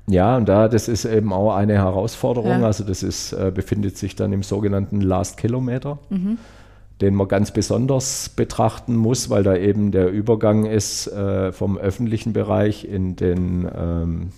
[0.08, 2.62] Ja, und da, das ist eben auch eine Herausforderung.
[2.62, 2.66] Ja.
[2.66, 5.98] Also das ist, äh, befindet sich dann im sogenannten Last Kilometer.
[7.02, 12.34] Den man ganz besonders betrachten muss, weil da eben der Übergang ist äh, vom öffentlichen
[12.34, 14.30] Bereich in den ähm,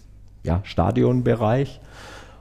[0.44, 1.80] ja, Stadionbereich.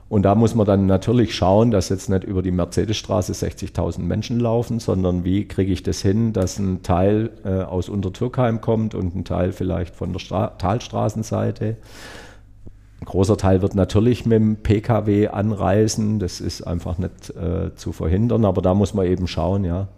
[0.09, 4.39] Und da muss man dann natürlich schauen, dass jetzt nicht über die Mercedesstraße 60.000 Menschen
[4.39, 9.15] laufen, sondern wie kriege ich das hin, dass ein Teil äh, aus Untertürkheim kommt und
[9.15, 11.75] ein Teil vielleicht von der Stra Talstraßenseite.
[13.01, 17.91] Ein großer Teil wird natürlich mit dem Pkw anreisen, das ist einfach nicht äh, zu
[17.91, 19.89] verhindern, aber da muss man eben schauen, ja.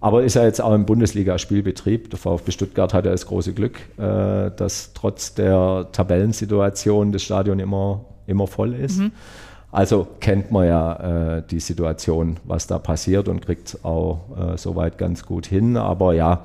[0.00, 2.10] Aber ist ja jetzt auch im Bundesliga-Spielbetrieb.
[2.10, 7.58] Der VfB Stuttgart hat ja das große Glück, äh, dass trotz der Tabellensituation das Stadion
[7.58, 8.98] immer immer voll ist.
[8.98, 9.12] Mhm.
[9.72, 14.98] Also kennt man ja äh, die Situation, was da passiert und kriegt auch äh, soweit
[14.98, 15.76] ganz gut hin.
[15.76, 16.44] Aber ja,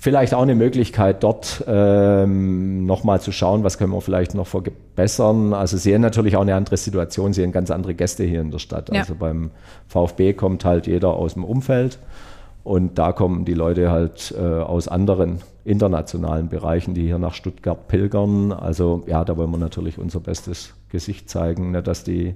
[0.00, 5.52] vielleicht auch eine Möglichkeit, dort ähm, nochmal zu schauen, was können wir vielleicht noch verbessern.
[5.52, 8.50] Also Sie haben natürlich auch eine andere Situation, Sie haben ganz andere Gäste hier in
[8.50, 8.90] der Stadt.
[8.92, 9.00] Ja.
[9.00, 9.50] Also beim
[9.88, 11.98] VfB kommt halt jeder aus dem Umfeld
[12.64, 17.88] und da kommen die Leute halt äh, aus anderen internationalen Bereichen, die hier nach Stuttgart
[17.88, 18.52] pilgern.
[18.52, 22.34] Also ja, da wollen wir natürlich unser bestes Gesicht zeigen, nicht, dass die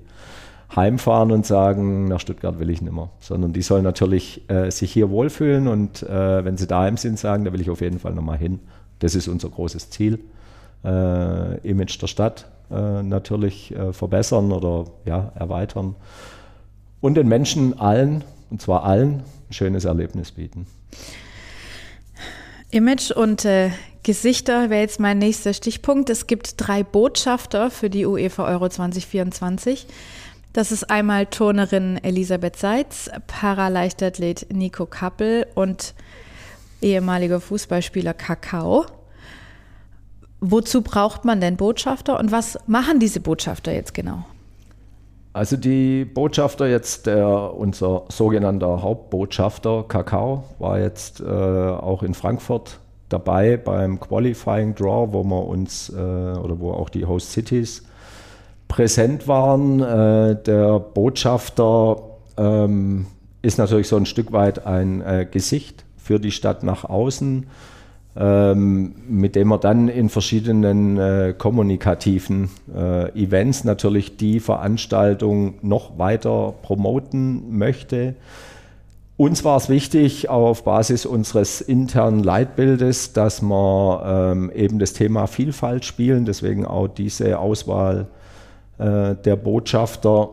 [0.74, 4.92] heimfahren und sagen, nach Stuttgart will ich nicht mehr, sondern die sollen natürlich äh, sich
[4.92, 8.14] hier wohlfühlen und äh, wenn sie daheim sind, sagen, da will ich auf jeden Fall
[8.14, 8.61] nochmal hin.
[8.98, 10.20] Das ist unser großes Ziel.
[10.85, 15.94] Äh, Image der Stadt äh, natürlich äh, verbessern oder ja, erweitern
[17.00, 20.66] und den Menschen allen, und zwar allen, ein schönes Erlebnis bieten.
[22.70, 23.70] Image und äh,
[24.02, 26.08] Gesichter wäre jetzt mein nächster Stichpunkt.
[26.11, 29.87] Es gibt drei Botschafter für die UEFA Euro 2024.
[30.53, 35.95] Das ist einmal Turnerin Elisabeth Seitz, Paraleichtathlet Nico Kappel und
[36.83, 38.85] ehemaliger Fußballspieler Kakao.
[40.41, 44.25] Wozu braucht man denn Botschafter und was machen diese Botschafter jetzt genau?
[45.33, 52.79] Also die Botschafter jetzt, der, unser sogenannter Hauptbotschafter Kakao war jetzt äh, auch in Frankfurt
[53.09, 57.85] dabei beim Qualifying Draw, wo wir uns äh, oder wo auch die Host Cities
[58.72, 59.80] präsent waren.
[59.80, 62.02] Äh, der Botschafter
[62.37, 63.06] ähm,
[63.42, 67.46] ist natürlich so ein Stück weit ein äh, Gesicht für die Stadt nach außen
[68.16, 75.98] ähm, mit dem er dann in verschiedenen äh, kommunikativen äh, Events natürlich die Veranstaltung noch
[75.98, 78.14] weiter promoten möchte.
[79.16, 85.26] Uns war es wichtig, auf Basis unseres internen Leitbildes, dass wir ähm, eben das Thema
[85.26, 88.08] Vielfalt spielen, deswegen auch diese Auswahl
[88.78, 90.30] äh, der Botschafter.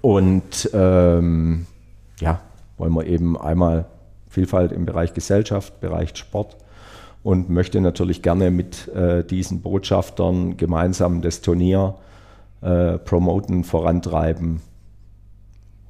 [0.00, 1.66] Und ähm,
[2.20, 2.40] ja,
[2.78, 3.86] wollen wir eben einmal
[4.28, 6.56] Vielfalt im Bereich Gesellschaft, Bereich Sport
[7.22, 11.96] und möchte natürlich gerne mit äh, diesen Botschaftern gemeinsam das Turnier
[12.62, 14.60] äh, promoten, vorantreiben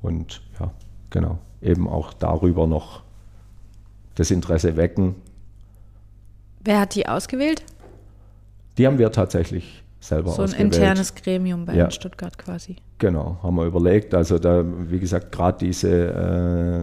[0.03, 0.71] und ja,
[1.11, 3.03] genau, eben auch darüber noch
[4.15, 5.15] das Interesse wecken.
[6.61, 7.63] Wer hat die ausgewählt?
[8.79, 10.75] Die haben wir tatsächlich selber so ein ausgewählt.
[10.75, 11.91] internes Gremium bei ja.
[11.91, 12.77] Stuttgart quasi.
[12.99, 14.15] Genau, haben wir überlegt.
[14.15, 16.83] Also da, wie gesagt, gerade diese äh,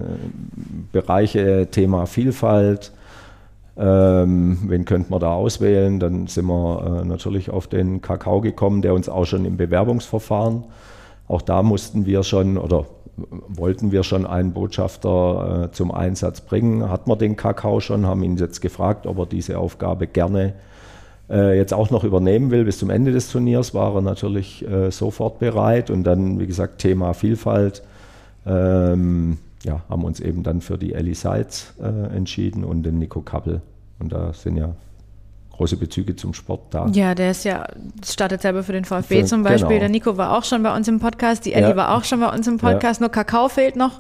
[0.92, 2.92] Bereiche Thema Vielfalt,
[3.78, 6.00] ähm, wen könnten wir da auswählen?
[6.00, 10.64] Dann sind wir äh, natürlich auf den Kakao gekommen, der uns auch schon im Bewerbungsverfahren,
[11.28, 12.86] auch da mussten wir schon oder
[13.48, 16.90] wollten wir schon einen Botschafter äh, zum Einsatz bringen.
[16.90, 20.69] Hatten wir den Kakao schon, haben ihn jetzt gefragt, ob er diese Aufgabe gerne äh,
[21.36, 22.66] jetzt auch noch übernehmen will.
[22.66, 26.80] Bis zum Ende des Turniers war er natürlich äh, sofort bereit und dann, wie gesagt,
[26.80, 27.84] Thema Vielfalt.
[28.46, 33.22] Ähm, ja, haben uns eben dann für die Ellie Seitz äh, entschieden und den Nico
[33.22, 33.62] Kappel.
[34.00, 34.74] Und da sind ja
[35.52, 36.88] große Bezüge zum Sport da.
[36.94, 37.68] Ja, der ist ja,
[38.06, 39.68] startet selber für den VfB für, zum Beispiel.
[39.68, 39.80] Genau.
[39.82, 41.76] Der Nico war auch schon bei uns im Podcast, die Ellie ja.
[41.76, 43.06] war auch schon bei uns im Podcast, ja.
[43.06, 44.00] nur Kakao fehlt noch.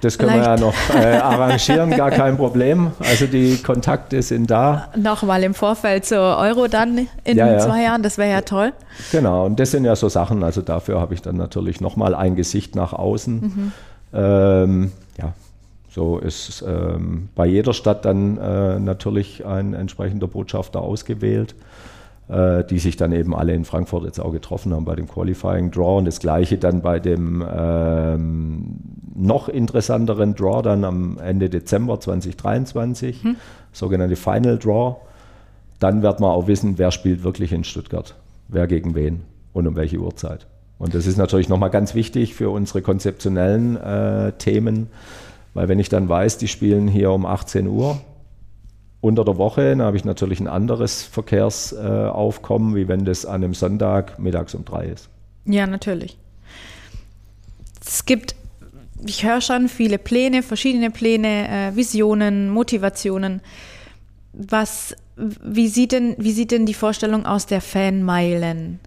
[0.00, 0.60] Das können Vielleicht.
[0.60, 2.92] wir ja noch äh, arrangieren, gar kein Problem.
[3.00, 4.88] Also die Kontakte sind da.
[4.96, 8.72] Nochmal im Vorfeld zur Euro dann in ja, zwei Jahren, das wäre ja toll.
[9.12, 12.34] Genau, und das sind ja so Sachen, also dafür habe ich dann natürlich nochmal ein
[12.34, 13.40] Gesicht nach außen.
[13.40, 13.72] Mhm.
[14.14, 15.34] Ähm, ja,
[15.90, 21.54] so ist ähm, bei jeder Stadt dann äh, natürlich ein entsprechender Botschafter ausgewählt,
[22.30, 25.72] äh, die sich dann eben alle in Frankfurt jetzt auch getroffen haben bei dem Qualifying
[25.72, 28.76] Draw und das gleiche dann bei dem ähm,
[29.16, 33.36] noch interessanteren Draw dann am Ende Dezember 2023, hm.
[33.72, 34.96] sogenannte Final Draw.
[35.80, 38.14] Dann wird man auch wissen, wer spielt wirklich in Stuttgart,
[38.48, 40.46] wer gegen wen und um welche Uhrzeit.
[40.78, 44.86] Und das ist natürlich nochmal ganz wichtig für unsere konzeptionellen äh, Themen,
[45.52, 47.98] weil wenn ich dann weiß, die spielen hier um 18 Uhr
[49.00, 53.54] unter der Woche, dann habe ich natürlich ein anderes Verkehrsaufkommen, wie wenn das an einem
[53.54, 55.08] Sonntag mittags um drei ist.
[55.46, 56.18] Ja, natürlich.
[57.84, 58.34] Es gibt
[59.06, 63.40] ich höre schon viele Pläne, verschiedene Pläne, äh, Visionen, Motivationen.
[64.32, 68.80] Was, wie sieht denn, wie sieht denn die Vorstellung aus der Fanmeilen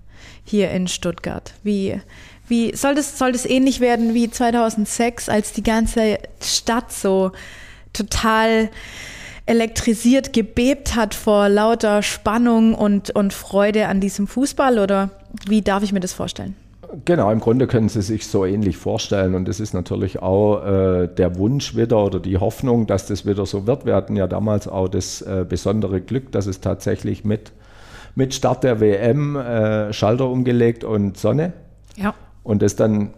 [0.44, 1.54] hier in Stuttgart?
[1.64, 2.00] Wie,
[2.48, 7.32] wie soll das, soll das ähnlich werden wie 2006, als die ganze Stadt so
[7.92, 8.70] total
[9.46, 14.80] elektrisiert gebebt hat vor lauter Spannung und, und Freude an diesem Fußball?
[14.80, 15.10] Oder
[15.48, 16.56] wie darf ich mir das vorstellen?
[17.06, 19.34] Genau, im Grunde können Sie sich so ähnlich vorstellen.
[19.34, 23.46] Und das ist natürlich auch äh, der Wunsch wieder oder die Hoffnung, dass das wieder
[23.46, 23.86] so wird.
[23.86, 27.52] Wir hatten ja damals auch das äh, besondere Glück, dass es tatsächlich mit,
[28.16, 31.54] mit Start der WM äh, Schalter umgelegt und Sonne.
[31.96, 32.14] Ja.
[32.44, 33.14] Und das dann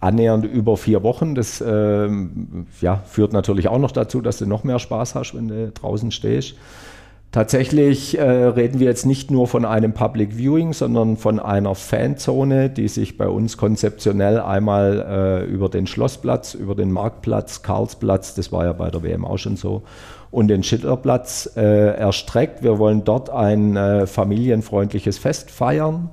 [0.00, 1.34] annähernd über vier Wochen.
[1.34, 5.48] Das ähm, ja, führt natürlich auch noch dazu, dass du noch mehr Spaß hast, wenn
[5.48, 6.54] du draußen stehst.
[7.32, 12.70] Tatsächlich äh, reden wir jetzt nicht nur von einem Public Viewing, sondern von einer Fanzone,
[12.70, 18.52] die sich bei uns konzeptionell einmal äh, über den Schlossplatz, über den Marktplatz, Karlsplatz, das
[18.52, 19.82] war ja bei der WM auch schon so,
[20.30, 22.62] und den Schillerplatz äh, erstreckt.
[22.62, 26.08] Wir wollen dort ein äh, familienfreundliches Fest feiern.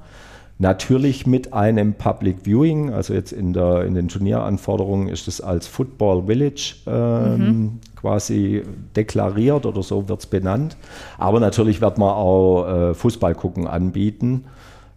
[0.63, 5.67] Natürlich mit einem Public Viewing, also jetzt in, der, in den Turnieranforderungen ist es als
[5.67, 8.63] Football Village ähm, mhm quasi
[8.97, 10.75] deklariert oder so wird es benannt.
[11.17, 14.43] Aber natürlich wird man auch äh, Fußball gucken anbieten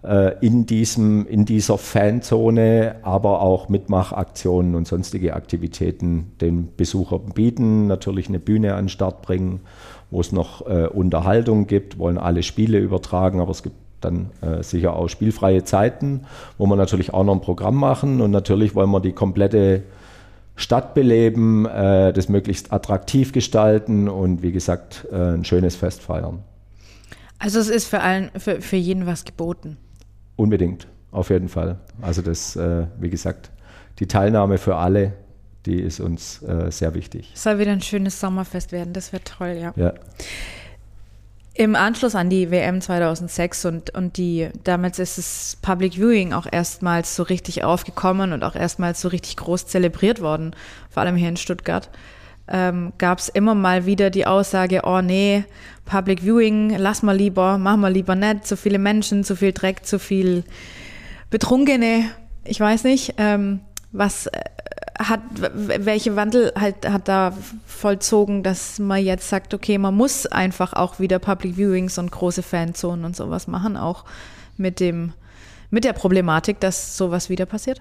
[0.03, 7.87] äh, in, diesem, in dieser Fanzone, aber auch Mitmachaktionen und sonstige Aktivitäten den Besuchern bieten.
[7.87, 9.61] Natürlich eine Bühne an den Start bringen,
[10.11, 14.63] wo es noch äh, Unterhaltung gibt, wollen alle Spiele übertragen, aber es gibt dann äh,
[14.63, 16.27] sicher auch spielfreie Zeiten,
[16.59, 19.83] wo wir natürlich auch noch ein Programm machen und natürlich wollen wir die komplette
[20.57, 26.43] Stadt beleben, äh, das möglichst attraktiv gestalten und wie gesagt äh, ein schönes Fest feiern.
[27.39, 29.77] Also es ist für allen, für, für jeden was geboten.
[30.37, 31.79] Unbedingt, auf jeden Fall.
[32.01, 33.51] Also das, äh, wie gesagt,
[33.99, 35.13] die Teilnahme für alle,
[35.67, 37.33] die ist uns äh, sehr wichtig.
[37.35, 39.73] Es soll wieder ein schönes Sommerfest werden, das wird toll, ja.
[39.77, 39.93] ja.
[41.59, 46.47] Im Anschluss an die WM 2006 und, und die, damals ist das Public Viewing auch
[46.51, 50.55] erstmals so richtig aufgekommen und auch erstmals so richtig groß zelebriert worden,
[50.91, 51.89] vor allem hier in Stuttgart,
[52.47, 55.45] ähm, gab es immer mal wieder die Aussage, oh nee,
[55.87, 59.87] Public Viewing, lass mal lieber, mach mal lieber nicht, zu viele Menschen, zu viel Dreck,
[59.87, 60.45] zu viel
[61.31, 62.11] Betrunkene,
[62.45, 63.15] ich weiß nicht.
[63.17, 63.61] Ähm,
[63.93, 64.41] was äh,
[64.99, 67.33] hat, welche Wandel halt, hat da
[67.67, 72.43] vollzogen, dass man jetzt sagt, okay, man muss einfach auch wieder Public Viewings und große
[72.43, 74.05] Fanzonen und sowas machen, auch
[74.57, 75.13] mit dem,
[75.71, 77.81] mit der Problematik, dass sowas wieder passiert?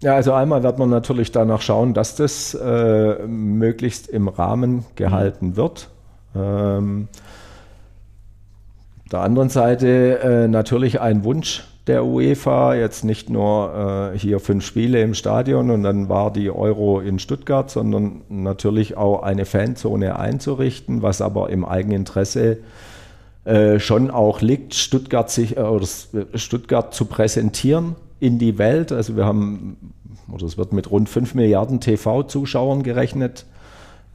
[0.00, 5.56] Ja, also einmal wird man natürlich danach schauen, dass das äh, möglichst im Rahmen gehalten
[5.56, 5.88] wird.
[6.36, 7.08] Ähm,
[9.10, 14.64] der anderen Seite äh, natürlich ein Wunsch der UEFA, jetzt nicht nur äh, hier fünf
[14.64, 20.18] Spiele im Stadion und dann war die Euro in Stuttgart, sondern natürlich auch eine Fanzone
[20.18, 22.58] einzurichten, was aber im Eigeninteresse
[23.44, 25.80] äh, schon auch liegt, Stuttgart, sich, äh,
[26.34, 28.92] Stuttgart zu präsentieren in die Welt.
[28.92, 29.94] Also wir haben,
[30.32, 33.46] oder es wird mit rund 5 Milliarden TV-Zuschauern gerechnet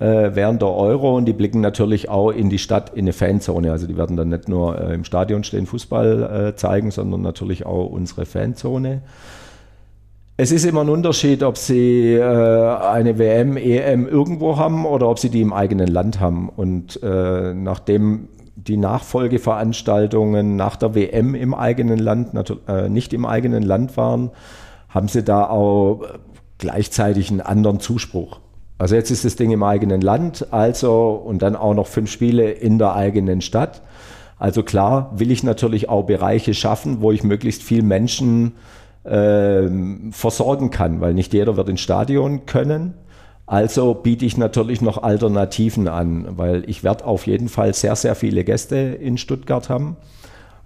[0.05, 3.71] während der Euro und die blicken natürlich auch in die Stadt, in eine Fanzone.
[3.71, 7.65] Also die werden dann nicht nur äh, im Stadion stehen, Fußball äh, zeigen, sondern natürlich
[7.65, 9.01] auch unsere Fanzone.
[10.35, 15.19] Es ist immer ein Unterschied, ob sie äh, eine WM, EM irgendwo haben oder ob
[15.19, 16.49] sie die im eigenen Land haben.
[16.49, 22.31] Und äh, nachdem die Nachfolgeveranstaltungen nach der WM im eigenen Land,
[22.67, 24.31] äh, nicht im eigenen Land waren,
[24.89, 26.01] haben sie da auch
[26.57, 28.39] gleichzeitig einen anderen Zuspruch.
[28.84, 32.52] Also jetzt ist das Ding im eigenen Land, also und dann auch noch fünf Spiele
[32.52, 33.82] in der eigenen Stadt.
[34.38, 38.56] Also klar will ich natürlich auch Bereiche schaffen, wo ich möglichst viel Menschen
[39.06, 39.69] äh,
[40.12, 42.96] versorgen kann, weil nicht jeder wird ins Stadion können.
[43.46, 48.15] Also biete ich natürlich noch Alternativen an, weil ich werde auf jeden Fall sehr, sehr
[48.15, 49.96] viele Gäste in Stuttgart haben.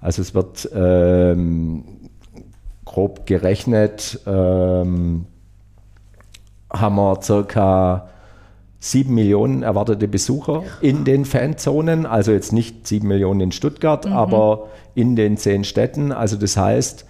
[0.01, 1.83] Also es wird ähm,
[2.83, 5.27] grob gerechnet, ähm,
[6.69, 8.09] haben wir circa
[8.79, 14.13] sieben Millionen erwartete Besucher in den Fanzonen, also jetzt nicht sieben Millionen in Stuttgart, mhm.
[14.13, 16.11] aber in den zehn Städten.
[16.11, 17.05] Also das heißt,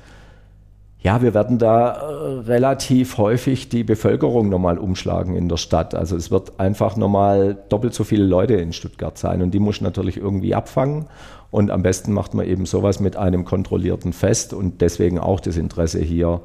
[0.99, 5.93] ja, wir werden da äh, relativ häufig die Bevölkerung nochmal umschlagen in der Stadt.
[5.93, 9.79] Also es wird einfach nochmal doppelt so viele Leute in Stuttgart sein und die muss
[9.81, 11.05] natürlich irgendwie abfangen.
[11.49, 15.55] Und am besten macht man eben sowas mit einem kontrollierten Fest und deswegen auch das
[15.55, 16.41] Interesse hier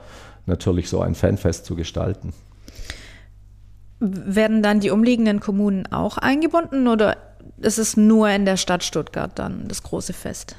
[0.47, 2.33] natürlich so ein Fanfest zu gestalten.
[4.03, 7.17] Werden dann die umliegenden Kommunen auch eingebunden oder
[7.61, 10.57] ist es nur in der Stadt Stuttgart dann das große Fest?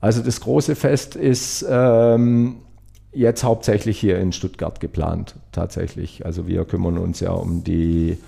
[0.00, 2.56] Also das große Fest ist ähm,
[3.12, 6.24] jetzt hauptsächlich hier in Stuttgart geplant, tatsächlich.
[6.24, 8.18] Also wir kümmern uns ja um die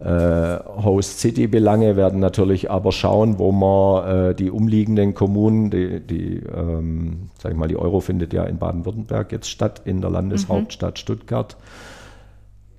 [0.00, 6.00] äh, Host City Belange, werden natürlich aber schauen, wo man äh, die umliegenden Kommunen, die,
[6.00, 10.10] die ähm, sag ich mal, die Euro findet ja in Baden-Württemberg jetzt statt, in der
[10.10, 10.98] Landeshauptstadt mhm.
[10.98, 11.56] Stuttgart.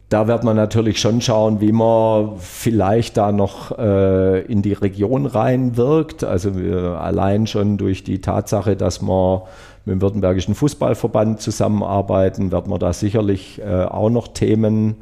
[0.10, 5.26] Da wird man natürlich schon schauen, wie man vielleicht da noch äh, in die Region
[5.26, 6.24] reinwirkt.
[6.24, 9.44] Also wir, allein schon durch die Tatsache, dass wir
[9.86, 14.98] mit dem Württembergischen Fußballverband zusammenarbeiten, wird man da sicherlich äh, auch noch Themen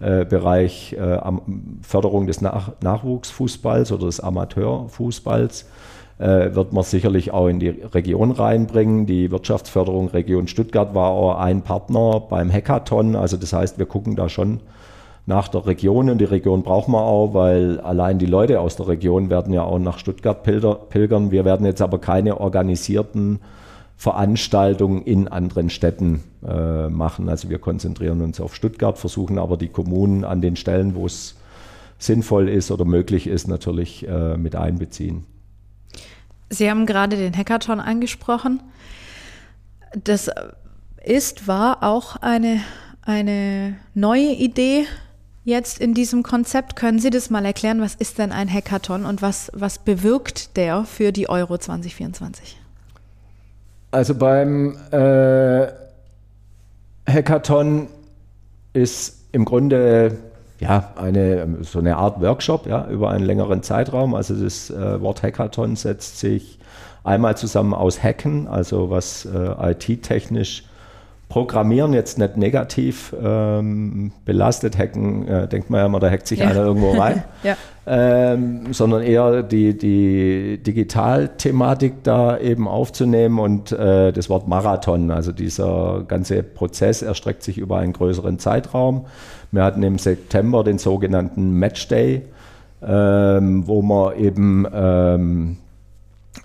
[0.00, 1.18] äh, Bereich äh,
[1.82, 5.66] Förderung des Nach Nachwuchsfußballs oder des Amateurfußballs äh,
[6.18, 9.04] wird man sicherlich auch in die Region reinbringen.
[9.04, 13.16] Die Wirtschaftsförderung Region Stuttgart war auch ein Partner beim Hackathon.
[13.16, 14.60] Also das heißt, wir gucken da schon
[15.26, 18.88] nach der Region und die Region brauchen wir auch, weil allein die Leute aus der
[18.88, 21.30] Region werden ja auch nach Stuttgart pilgern.
[21.32, 23.40] Wir werden jetzt aber keine organisierten
[23.96, 27.28] Veranstaltungen in anderen Städten äh, machen.
[27.28, 31.36] Also wir konzentrieren uns auf Stuttgart, versuchen aber die Kommunen an den Stellen, wo es
[31.98, 35.24] sinnvoll ist oder möglich ist, natürlich äh, mit einbeziehen.
[36.48, 38.62] Sie haben gerade den Hackathon angesprochen.
[40.04, 40.30] Das
[41.04, 42.60] ist, war auch eine,
[43.02, 44.86] eine neue Idee
[45.44, 46.76] jetzt in diesem Konzept.
[46.76, 47.80] Können Sie das mal erklären?
[47.80, 52.58] Was ist denn ein Hackathon und was, was bewirkt der für die Euro 2024?
[53.92, 55.68] Also beim äh,
[57.08, 57.88] Hackathon
[58.72, 60.18] ist im Grunde
[60.58, 64.14] ja, eine, so eine Art Workshop ja, über einen längeren Zeitraum.
[64.14, 66.58] Also das äh, Wort Hackathon setzt sich
[67.04, 70.64] einmal zusammen aus Hacken, also was äh, IT-technisch
[71.28, 74.78] Programmieren jetzt nicht negativ ähm, belastet.
[74.78, 76.48] Hacken, äh, denkt man ja immer, da hackt sich ja.
[76.48, 77.24] einer irgendwo rein.
[77.42, 77.56] ja.
[77.84, 85.32] ähm, sondern eher die, die Digitalthematik da eben aufzunehmen und äh, das Wort Marathon, also
[85.32, 89.06] dieser ganze Prozess erstreckt sich über einen größeren Zeitraum.
[89.50, 92.22] Wir hatten im September den sogenannten Match Day,
[92.86, 95.56] ähm, wo man eben ähm,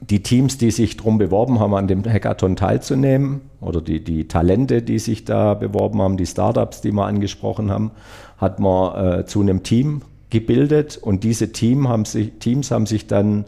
[0.01, 4.81] die Teams, die sich darum beworben haben, an dem Hackathon teilzunehmen, oder die, die Talente,
[4.81, 7.91] die sich da beworben haben, die Startups, die wir angesprochen haben,
[8.37, 13.05] hat man äh, zu einem Team gebildet und diese Team haben sich, Teams haben sich
[13.05, 13.45] dann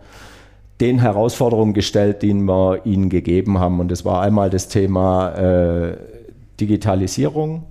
[0.80, 3.80] den Herausforderungen gestellt, die wir ihnen gegeben haben.
[3.80, 5.97] Und das war einmal das Thema äh,
[6.60, 7.64] Digitalisierung,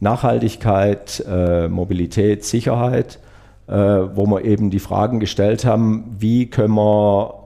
[0.00, 3.18] Nachhaltigkeit, äh, Mobilität, Sicherheit,
[3.68, 7.43] äh, wo wir eben die Fragen gestellt haben, wie können wir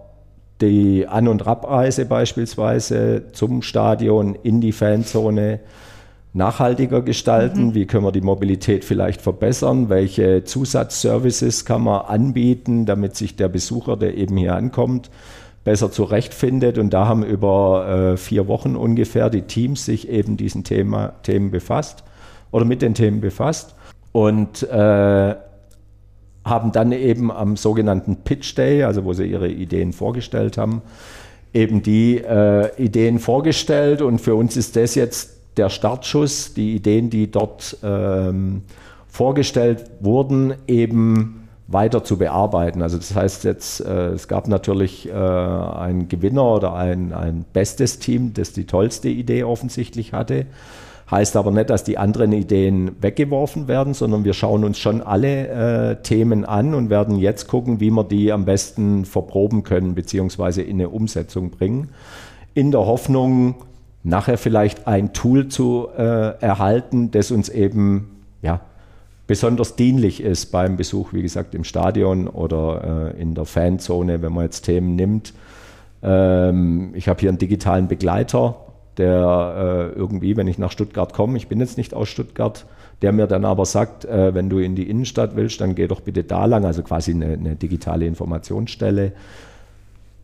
[0.61, 5.61] die An- und Abreise beispielsweise zum Stadion in die Fanzone
[6.35, 7.69] nachhaltiger gestalten?
[7.69, 7.75] Mhm.
[7.75, 9.89] Wie können wir die Mobilität vielleicht verbessern?
[9.89, 15.11] Welche Zusatzservices kann man anbieten, damit sich der Besucher, der eben hier ankommt,
[15.65, 16.79] besser zurechtfindet?
[16.79, 21.51] Und da haben über äh, vier Wochen ungefähr die Teams sich eben diesen Thema, Themen
[21.51, 22.05] befasst
[22.51, 23.75] oder mit den Themen befasst.
[24.13, 25.35] Und äh,
[26.49, 30.83] haben dann eben am sogenannten Pitch Day, also wo sie ihre Ideen vorgestellt haben,
[31.53, 34.03] eben die äh, Ideen vorgestellt.
[34.03, 38.63] Und für uns ist das jetzt der Startschuss, die Ideen, die dort ähm,
[39.09, 42.81] vorgestellt wurden, eben weiter zu bearbeiten.
[42.81, 47.99] Also das heißt jetzt, äh, es gab natürlich äh, einen Gewinner oder ein, ein bestes
[47.99, 50.47] Team, das die tollste Idee offensichtlich hatte.
[51.11, 55.49] Heißt aber nicht, dass die anderen Ideen weggeworfen werden, sondern wir schauen uns schon alle
[55.49, 60.61] äh, Themen an und werden jetzt gucken, wie wir die am besten verproben können, beziehungsweise
[60.61, 61.89] in eine Umsetzung bringen.
[62.53, 63.55] In der Hoffnung,
[64.05, 66.03] nachher vielleicht ein Tool zu äh,
[66.41, 68.61] erhalten, das uns eben ja,
[69.27, 74.33] besonders dienlich ist beim Besuch, wie gesagt, im Stadion oder äh, in der Fanzone, wenn
[74.33, 75.33] man jetzt Themen nimmt.
[76.03, 78.57] Ähm, ich habe hier einen digitalen Begleiter,
[78.99, 82.67] der äh, irgendwie, wenn ich nach Stuttgart komme, ich bin jetzt nicht aus Stuttgart,
[83.03, 86.01] der mir dann aber sagt, äh, wenn du in die Innenstadt willst, dann geh doch
[86.01, 89.13] bitte da lang, also quasi eine, eine digitale Informationsstelle.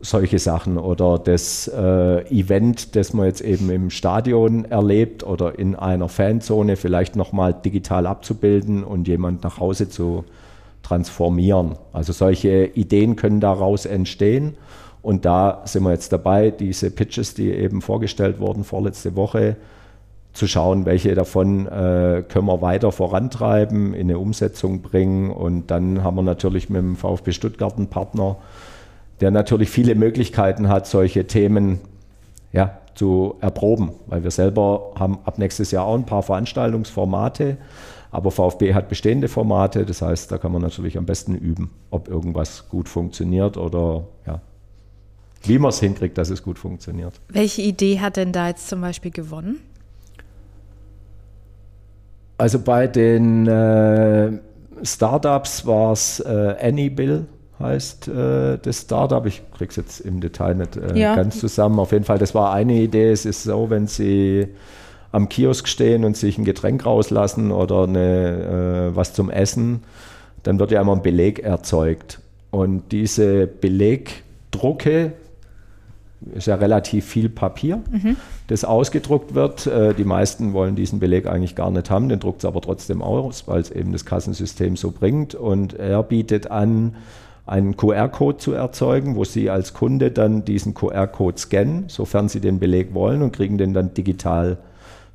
[0.01, 5.73] Solche Sachen oder das äh, Event, das man jetzt eben im Stadion erlebt oder in
[5.73, 10.25] einer Fanzone vielleicht nochmal digital abzubilden und jemand nach Hause zu
[10.83, 11.77] transformieren.
[11.93, 14.55] Also solche Ideen können daraus entstehen.
[15.05, 19.55] Und da sind wir jetzt dabei, diese Pitches, die eben vorgestellt wurden vorletzte Woche,
[20.33, 25.29] zu schauen, welche davon äh, können wir weiter vorantreiben, in eine Umsetzung bringen.
[25.29, 28.37] Und dann haben wir natürlich mit dem VfB Stuttgart einen Partner,
[29.21, 31.81] der natürlich viele Möglichkeiten hat, solche Themen
[32.51, 37.57] ja, zu erproben, weil wir selber haben ab nächstes Jahr auch ein paar Veranstaltungsformate,
[38.09, 42.07] aber VfB hat bestehende Formate, das heißt, da kann man natürlich am besten üben, ob
[42.07, 44.41] irgendwas gut funktioniert oder ja,
[45.47, 47.13] wie man es hinkriegt, dass es gut funktioniert.
[47.29, 49.59] Welche Idee hat denn da jetzt zum Beispiel gewonnen?
[52.37, 54.31] Also bei den äh,
[54.83, 57.25] Startups war es äh, Anybill
[57.59, 59.25] heißt äh, das Startup.
[59.25, 61.15] Ich kriege es jetzt im Detail nicht äh, ja.
[61.15, 61.79] ganz zusammen.
[61.79, 63.11] Auf jeden Fall, das war eine Idee.
[63.11, 64.47] Es ist so, wenn Sie
[65.11, 69.83] am Kiosk stehen und sich ein Getränk rauslassen oder eine, äh, was zum Essen,
[70.43, 72.19] dann wird ja immer ein Beleg erzeugt.
[72.51, 75.13] Und diese Belegdrucke
[76.33, 78.15] ist ja relativ viel Papier, mhm.
[78.47, 79.67] das ausgedruckt wird.
[79.67, 83.01] Äh, die meisten wollen diesen Beleg eigentlich gar nicht haben, den druckt es aber trotzdem
[83.01, 85.35] aus, weil es eben das Kassensystem so bringt.
[85.35, 86.95] Und er bietet an,
[87.45, 92.59] einen QR-Code zu erzeugen, wo Sie als Kunde dann diesen QR-Code scannen, sofern Sie den
[92.59, 94.57] Beleg wollen und kriegen den dann digital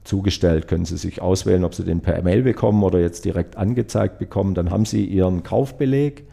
[0.05, 0.68] zugestellt.
[0.68, 4.55] Können Sie sich auswählen, ob Sie den per Mail bekommen oder jetzt direkt angezeigt bekommen.
[4.55, 6.24] Dann haben Sie Ihren Kaufbeleg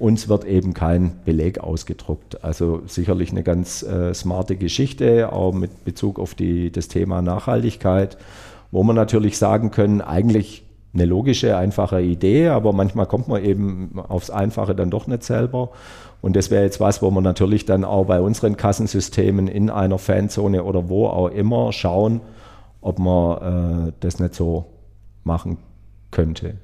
[0.00, 2.42] uns wird eben kein Beleg ausgedruckt.
[2.42, 8.16] Also sicherlich eine ganz äh, smarte Geschichte, auch mit Bezug auf die, das Thema Nachhaltigkeit,
[8.70, 14.00] wo man natürlich sagen können, eigentlich eine logische, einfache Idee, aber manchmal kommt man eben
[14.08, 15.70] aufs Einfache dann doch nicht selber.
[16.22, 19.98] Und das wäre jetzt was, wo man natürlich dann auch bei unseren Kassensystemen in einer
[19.98, 22.20] Fanzone oder wo auch immer schauen,
[22.80, 24.64] ob man äh, das nicht so
[25.24, 25.58] machen
[26.10, 26.54] könnte.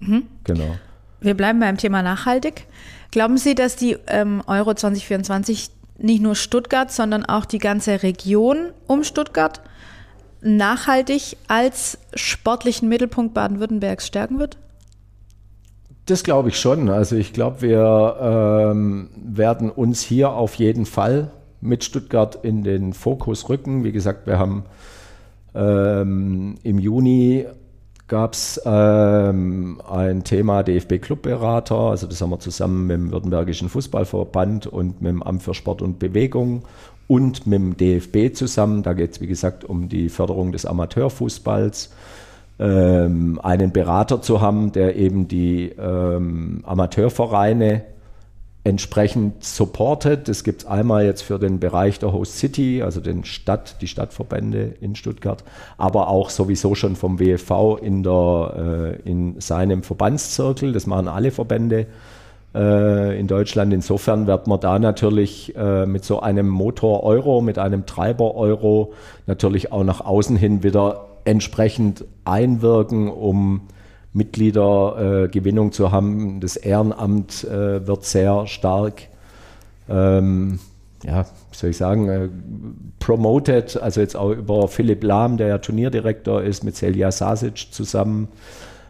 [0.00, 0.24] Mhm.
[0.44, 0.76] Genau.
[1.20, 2.66] Wir bleiben beim Thema nachhaltig.
[3.10, 8.72] Glauben Sie, dass die ähm, Euro 2024 nicht nur Stuttgart, sondern auch die ganze Region
[8.86, 9.60] um Stuttgart
[10.40, 14.56] nachhaltig als sportlichen Mittelpunkt Baden-Württembergs stärken wird?
[16.06, 16.88] Das glaube ich schon.
[16.88, 18.16] Also ich glaube, wir
[18.72, 23.84] ähm, werden uns hier auf jeden Fall mit Stuttgart in den Fokus rücken.
[23.84, 24.64] Wie gesagt, wir haben
[25.54, 27.46] ähm, im Juni
[28.10, 34.66] gab es ähm, ein Thema DFB-Clubberater, also das haben wir zusammen mit dem Württembergischen Fußballverband
[34.66, 36.64] und mit dem Amt für Sport und Bewegung
[37.06, 38.82] und mit dem DFB zusammen.
[38.82, 41.90] Da geht es, wie gesagt, um die Förderung des Amateurfußballs.
[42.58, 47.84] Ähm, einen Berater zu haben, der eben die ähm, Amateurvereine
[48.62, 50.28] entsprechend supportet.
[50.28, 53.86] Das gibt es einmal jetzt für den Bereich der Host City, also den Stadt, die
[53.86, 55.44] Stadtverbände in Stuttgart,
[55.78, 60.72] aber auch sowieso schon vom WFV in, der, äh, in seinem Verbandszirkel.
[60.72, 61.86] Das machen alle Verbände
[62.54, 63.72] äh, in Deutschland.
[63.72, 68.92] Insofern wird man da natürlich äh, mit so einem Motor-Euro, mit einem Treiber-Euro
[69.26, 73.62] natürlich auch nach außen hin wieder entsprechend einwirken, um
[74.12, 76.40] Mitgliedergewinnung äh, zu haben.
[76.40, 79.02] Das Ehrenamt äh, wird sehr stark,
[79.88, 80.58] ähm,
[81.04, 82.28] ja, wie soll ich sagen, äh,
[82.98, 88.28] promoted, also jetzt auch über Philipp Lahm, der ja Turnierdirektor ist, mit Celia Sasic zusammen,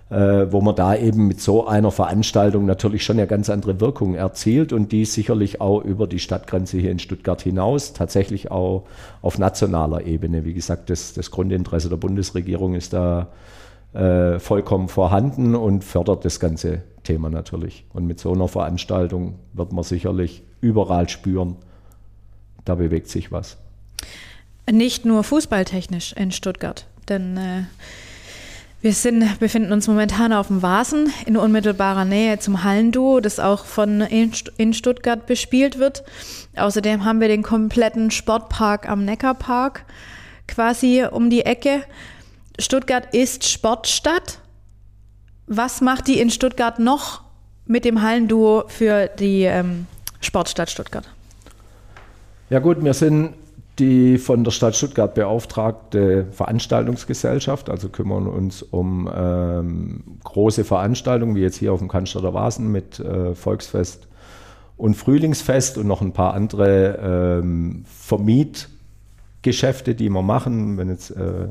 [0.08, 4.14] äh, wo man da eben mit so einer Veranstaltung natürlich schon eine ganz andere Wirkung
[4.14, 8.84] erzielt und die sicherlich auch über die Stadtgrenze hier in Stuttgart hinaus, tatsächlich auch
[9.22, 10.44] auf nationaler Ebene.
[10.44, 13.28] Wie gesagt, das, das Grundinteresse der Bundesregierung ist da
[13.92, 17.84] äh, vollkommen vorhanden und fördert das ganze Thema natürlich.
[17.92, 21.56] Und mit so einer Veranstaltung wird man sicherlich überall spüren,
[22.64, 23.56] da bewegt sich was.
[24.70, 27.62] Nicht nur fußballtechnisch in Stuttgart, denn äh,
[28.82, 33.66] wir sind, befinden uns momentan auf dem Vasen in unmittelbarer Nähe zum Hallenduo, das auch
[33.66, 36.02] von in Stuttgart bespielt wird.
[36.56, 39.84] Außerdem haben wir den kompletten Sportpark am Neckarpark
[40.48, 41.82] quasi um die Ecke.
[42.60, 44.40] Stuttgart ist Sportstadt.
[45.46, 47.22] Was macht die in Stuttgart noch
[47.66, 49.86] mit dem Hallenduo für die ähm,
[50.20, 51.08] Sportstadt Stuttgart?
[52.50, 53.34] Ja gut, wir sind
[53.78, 61.40] die von der Stadt Stuttgart beauftragte Veranstaltungsgesellschaft, also kümmern uns um ähm, große Veranstaltungen, wie
[61.40, 64.06] jetzt hier auf dem Cannstatter Vasen mit äh, Volksfest
[64.76, 70.76] und Frühlingsfest und noch ein paar andere ähm, Vermietgeschäfte, die wir machen.
[70.76, 71.48] Wenn jetzt äh,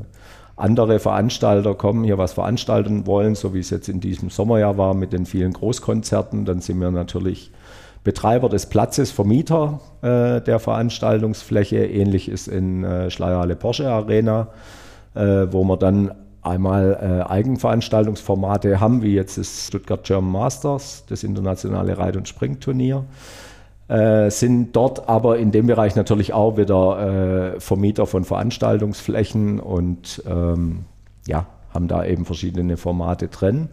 [0.60, 4.94] andere Veranstalter kommen, hier was veranstalten wollen, so wie es jetzt in diesem Sommerjahr war
[4.94, 7.50] mit den vielen Großkonzerten, dann sind wir natürlich
[8.02, 11.84] Betreiber des Platzes, Vermieter äh, der Veranstaltungsfläche.
[11.84, 14.48] Ähnlich ist in äh, Schleierhalle Porsche Arena,
[15.14, 21.22] äh, wo wir dann einmal äh, Eigenveranstaltungsformate haben, wie jetzt das Stuttgart German Masters, das
[21.22, 23.04] internationale Reit- und Springturnier.
[23.90, 30.22] Äh, sind dort aber in dem Bereich natürlich auch wieder äh, Vermieter von Veranstaltungsflächen und
[30.28, 30.84] ähm,
[31.26, 33.68] ja, haben da eben verschiedene Formate drin.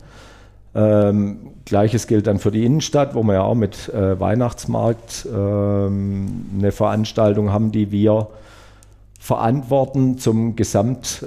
[0.74, 6.46] Ähm, Gleiches gilt dann für die Innenstadt, wo wir ja auch mit äh, Weihnachtsmarkt ähm,
[6.58, 8.30] eine Veranstaltung haben, die wir
[9.20, 11.24] verantworten zum Gesamt.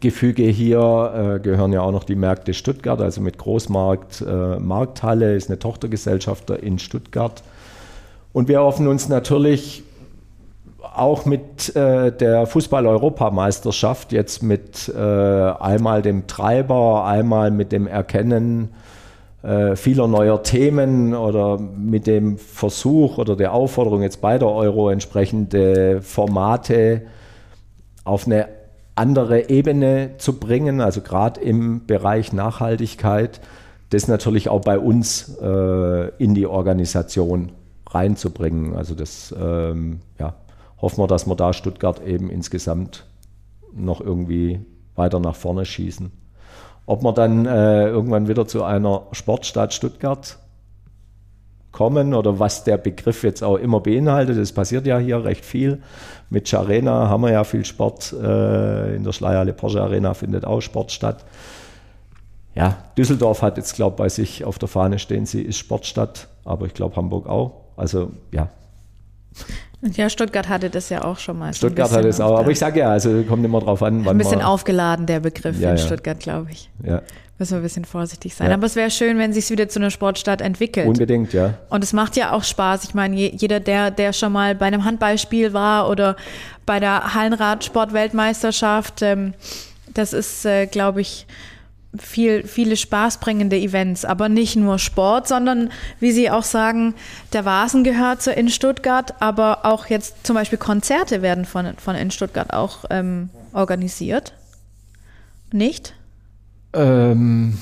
[0.00, 5.34] Gefüge hier äh, gehören ja auch noch die Märkte Stuttgart, also mit Großmarkt äh, Markthalle
[5.34, 7.42] ist eine Tochtergesellschaft in Stuttgart.
[8.32, 9.82] Und wir hoffen uns natürlich
[10.94, 18.70] auch mit äh, der Fußball-Europameisterschaft, jetzt mit äh, einmal dem Treiber, einmal mit dem Erkennen
[19.42, 24.90] äh, vieler neuer Themen oder mit dem Versuch oder der Aufforderung jetzt bei der Euro
[24.90, 27.02] entsprechende Formate
[28.04, 28.59] auf eine
[29.00, 33.40] andere Ebene zu bringen, also gerade im Bereich Nachhaltigkeit,
[33.88, 37.52] das natürlich auch bei uns äh, in die Organisation
[37.88, 38.76] reinzubringen.
[38.76, 40.34] Also das ähm, ja,
[40.82, 43.06] hoffen wir, dass wir da Stuttgart eben insgesamt
[43.72, 44.60] noch irgendwie
[44.96, 46.12] weiter nach vorne schießen.
[46.84, 50.38] Ob wir dann äh, irgendwann wieder zu einer Sportstadt Stuttgart
[51.72, 55.82] kommen oder was der Begriff jetzt auch immer beinhaltet, es passiert ja hier recht viel.
[56.28, 58.12] Mit Charena haben wir ja viel Sport.
[58.12, 61.24] Äh, in der Schleierle Porsche Arena findet auch Sport statt.
[62.54, 66.26] Ja, Düsseldorf hat jetzt, glaube ich, bei sich auf der Fahne stehen, sie ist Sportstadt,
[66.44, 67.52] aber ich glaube Hamburg auch.
[67.76, 68.48] Also ja,
[69.82, 71.54] ja, Stuttgart hatte das ja auch schon mal.
[71.54, 74.18] Stuttgart hatte es auch, aber ich sage ja, also kommt immer drauf an, wann Ein
[74.18, 75.82] bisschen aufgeladen, der Begriff ja, in ja.
[75.82, 76.70] Stuttgart, glaube ich.
[76.84, 77.00] Ja.
[77.40, 78.48] Müssen wir ein bisschen vorsichtig sein.
[78.48, 78.54] Ja.
[78.54, 80.86] Aber es wäre schön, wenn sich wieder zu einer Sportstadt entwickelt.
[80.86, 81.54] Unbedingt, ja.
[81.70, 82.84] Und es macht ja auch Spaß.
[82.84, 86.16] Ich meine, jeder, der, der schon mal bei einem Handballspiel war oder
[86.66, 89.32] bei der Hallenradsport-Weltmeisterschaft, ähm,
[89.94, 91.26] das ist, äh, glaube ich,
[91.98, 96.94] viel, viele spaßbringende Events, aber nicht nur Sport, sondern wie Sie auch sagen,
[97.32, 101.96] der Vasen gehört zu in Stuttgart, aber auch jetzt zum Beispiel Konzerte werden von, von
[101.96, 104.34] in Stuttgart auch ähm, organisiert.
[105.52, 105.94] Nicht?
[106.72, 107.58] Ähm,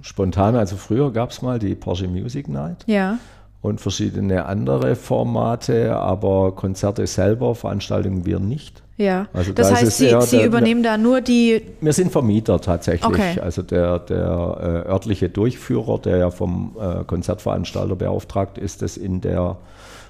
[0.00, 2.84] spontan, also früher gab es mal die Porsche Music Night.
[2.86, 3.18] Ja.
[3.62, 8.82] Und verschiedene andere Formate, aber Konzerte selber veranstalten wir nicht.
[8.98, 11.60] Ja, Also das da ist heißt, es Sie, eher Sie der- übernehmen da nur die,
[11.80, 13.04] Wir sind Vermieter tatsächlich.
[13.04, 13.40] Okay.
[13.40, 19.20] Also der, der äh, örtliche Durchführer, der ja vom äh, Konzertveranstalter beauftragt ist, das in
[19.20, 19.56] der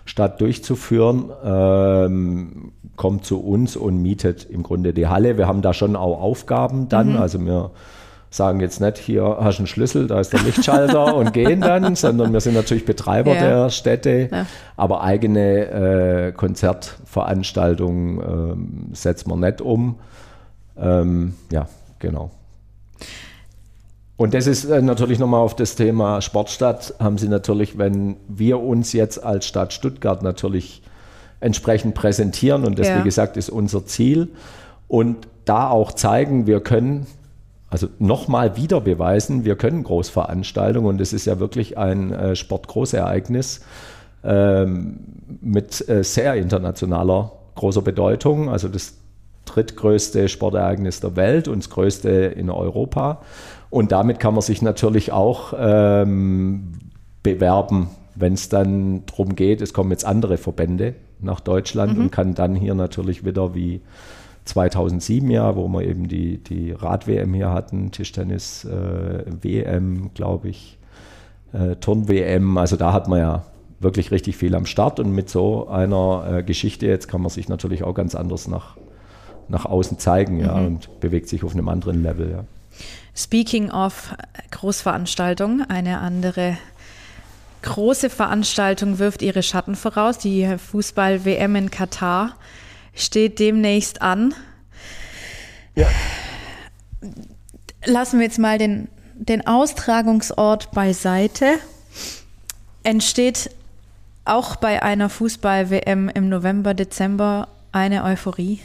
[0.06, 5.36] Stadt durchzuführen, ähm, kommt zu uns und mietet im Grunde die Halle.
[5.36, 7.10] Wir haben da schon auch Aufgaben dann.
[7.10, 7.16] Mhm.
[7.18, 7.70] Also wir
[8.30, 11.94] sagen jetzt nicht, hier hast du einen Schlüssel, da ist der Lichtschalter und gehen dann,
[11.96, 13.40] sondern wir sind natürlich Betreiber Ja.
[13.40, 14.46] der Städte, Ja.
[14.76, 19.96] aber eigene äh, Konzertveranstaltungen ähm, setzen wir nicht um.
[20.78, 21.66] Ähm, ja,
[21.98, 22.30] genau.
[24.16, 28.60] Und das ist äh, natürlich nochmal auf das Thema Sportstadt, haben Sie natürlich, wenn wir
[28.60, 30.82] uns jetzt als Stadt Stuttgart natürlich
[31.40, 33.00] entsprechend präsentieren und das, Ja.
[33.00, 34.28] wie gesagt, ist unser Ziel
[34.88, 37.06] und da auch zeigen, wir können,
[37.68, 43.60] also nochmal wieder beweisen, wir können Großveranstaltungen und es ist ja wirklich ein äh, Sportgroßereignis
[44.24, 45.00] ähm,
[45.40, 48.94] mit äh, sehr internationaler großer Bedeutung, also das
[49.44, 53.20] drittgrößte Sportereignis der Welt und das größte in Europa.
[53.70, 56.72] Und damit kann man sich natürlich auch ähm,
[57.22, 62.34] bewerben, wenn es dann darum geht, es kommen jetzt andere Verbände nach Deutschland und kann
[62.34, 63.80] dann hier natürlich wieder wie
[64.46, 70.78] 2007 ja, wo wir eben die, die Rad-WM hier hatten, Tischtennis, äh, WM, glaube ich,
[71.52, 73.44] äh, Turn-WM, also da hat man ja
[73.80, 77.48] wirklich richtig viel am Start und mit so einer äh, Geschichte jetzt kann man sich
[77.48, 78.76] natürlich auch ganz anders nach,
[79.48, 82.30] nach außen zeigen ja, und bewegt sich auf einem anderen Level.
[82.30, 82.44] Ja.
[83.16, 84.14] Speaking of
[84.50, 86.58] Großveranstaltung, eine andere
[87.62, 90.18] große Veranstaltung wirft ihre Schatten voraus.
[90.18, 92.36] Die Fußball-WM in Katar
[92.94, 94.34] steht demnächst an.
[97.86, 101.54] Lassen wir jetzt mal den, den Austragungsort beiseite.
[102.82, 103.50] Entsteht
[104.26, 108.60] auch bei einer Fußball-WM im November, Dezember eine Euphorie?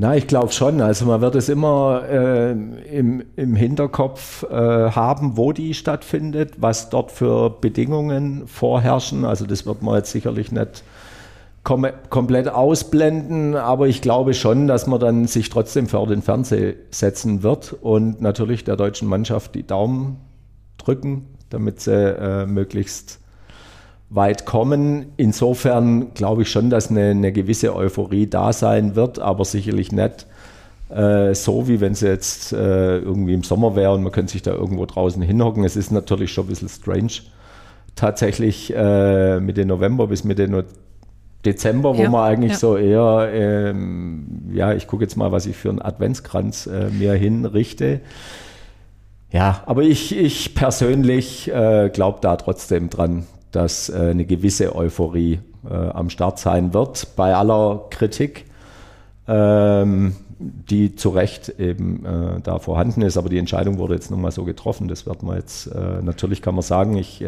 [0.00, 0.80] Na, ich glaube schon.
[0.80, 6.88] Also man wird es immer äh, im, im Hinterkopf äh, haben, wo die stattfindet, was
[6.88, 9.24] dort für Bedingungen vorherrschen.
[9.24, 10.84] Also das wird man jetzt sicherlich nicht
[11.64, 16.74] kom komplett ausblenden, aber ich glaube schon, dass man dann sich trotzdem vor den Fernseher
[16.92, 20.18] setzen wird und natürlich der deutschen Mannschaft die Daumen
[20.76, 23.18] drücken, damit sie äh, möglichst
[24.10, 25.06] weit kommen.
[25.16, 30.26] Insofern glaube ich schon, dass eine, eine gewisse Euphorie da sein wird, aber sicherlich nicht
[30.90, 34.42] äh, so, wie wenn sie jetzt äh, irgendwie im Sommer wäre und man könnte sich
[34.42, 35.64] da irgendwo draußen hinhocken.
[35.64, 37.12] Es ist natürlich schon ein bisschen strange,
[37.94, 40.62] tatsächlich äh, Mitte November bis Mitte no
[41.44, 42.58] Dezember, wo Ja, man eigentlich ja.
[42.58, 47.12] so eher, ähm, ja, ich gucke jetzt mal, was ich für einen Adventskranz äh, mir
[47.14, 48.00] hinrichte.
[49.30, 55.40] Ja, aber ich, ich persönlich äh, glaube da trotzdem dran, dass äh, eine gewisse Euphorie
[55.68, 58.44] äh, am Start sein wird, bei aller Kritik,
[59.26, 63.16] ähm, die zu Recht eben äh, da vorhanden ist.
[63.16, 64.88] Aber die Entscheidung wurde jetzt nun mal so getroffen.
[64.88, 67.24] Das wird man jetzt, natürlich kann man sagen, ich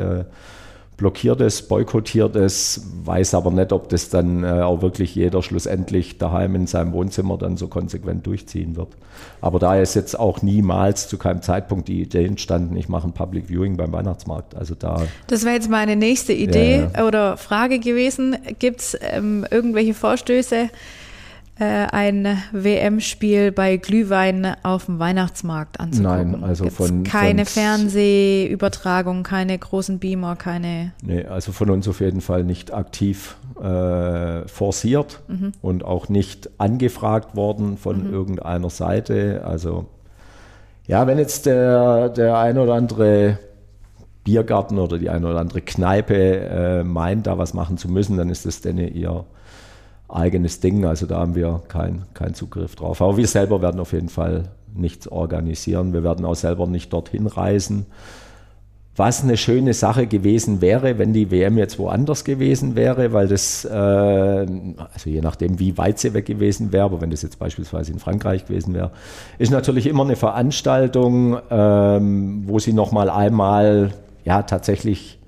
[1.00, 6.18] blockiert es, boykottiert es, weiß aber nicht, ob das dann äh, auch wirklich jeder schlussendlich
[6.18, 8.88] daheim in seinem Wohnzimmer dann so konsequent durchziehen wird.
[9.40, 13.12] Aber da ist jetzt auch niemals zu keinem Zeitpunkt die Idee entstanden, ich mache ein
[13.12, 14.54] Public Viewing beim Weihnachtsmarkt.
[14.54, 15.02] Also da.
[15.26, 17.06] Das wäre jetzt meine nächste Idee ja, ja.
[17.06, 18.36] oder Frage gewesen.
[18.58, 20.68] Gibt es ähm, irgendwelche Vorstöße?
[21.60, 26.30] Äh, ein WM-Spiel bei Glühwein auf dem Weihnachtsmarkt anzugucken?
[26.30, 30.92] Nein, also Gibt's von keine von, Fernsehübertragung, keine großen Beamer, keine.
[31.02, 35.52] Nee, also von uns auf jeden Fall nicht aktiv äh, forciert mhm.
[35.60, 38.14] und auch nicht angefragt worden von mhm.
[38.14, 39.42] irgendeiner Seite.
[39.44, 39.84] Also
[40.86, 43.38] ja, wenn jetzt der, der ein oder andere
[44.24, 48.30] Biergarten oder die eine oder andere Kneipe äh, meint, da was machen zu müssen, dann
[48.30, 49.26] ist das denn ihr
[50.12, 50.84] eigenes Ding.
[50.84, 53.00] Also da haben wir keinen kein Zugriff drauf.
[53.02, 55.92] Aber wir selber werden auf jeden Fall nichts organisieren.
[55.92, 57.86] Wir werden auch selber nicht dorthin reisen.
[58.96, 63.64] Was eine schöne Sache gewesen wäre, wenn die WM jetzt woanders gewesen wäre, weil das,
[63.64, 67.92] äh, also je nachdem, wie weit sie weg gewesen wäre, aber wenn das jetzt beispielsweise
[67.92, 68.90] in Frankreich gewesen wäre,
[69.38, 73.92] ist natürlich immer eine Veranstaltung, ähm, wo sie nochmal einmal
[74.24, 75.18] ja tatsächlich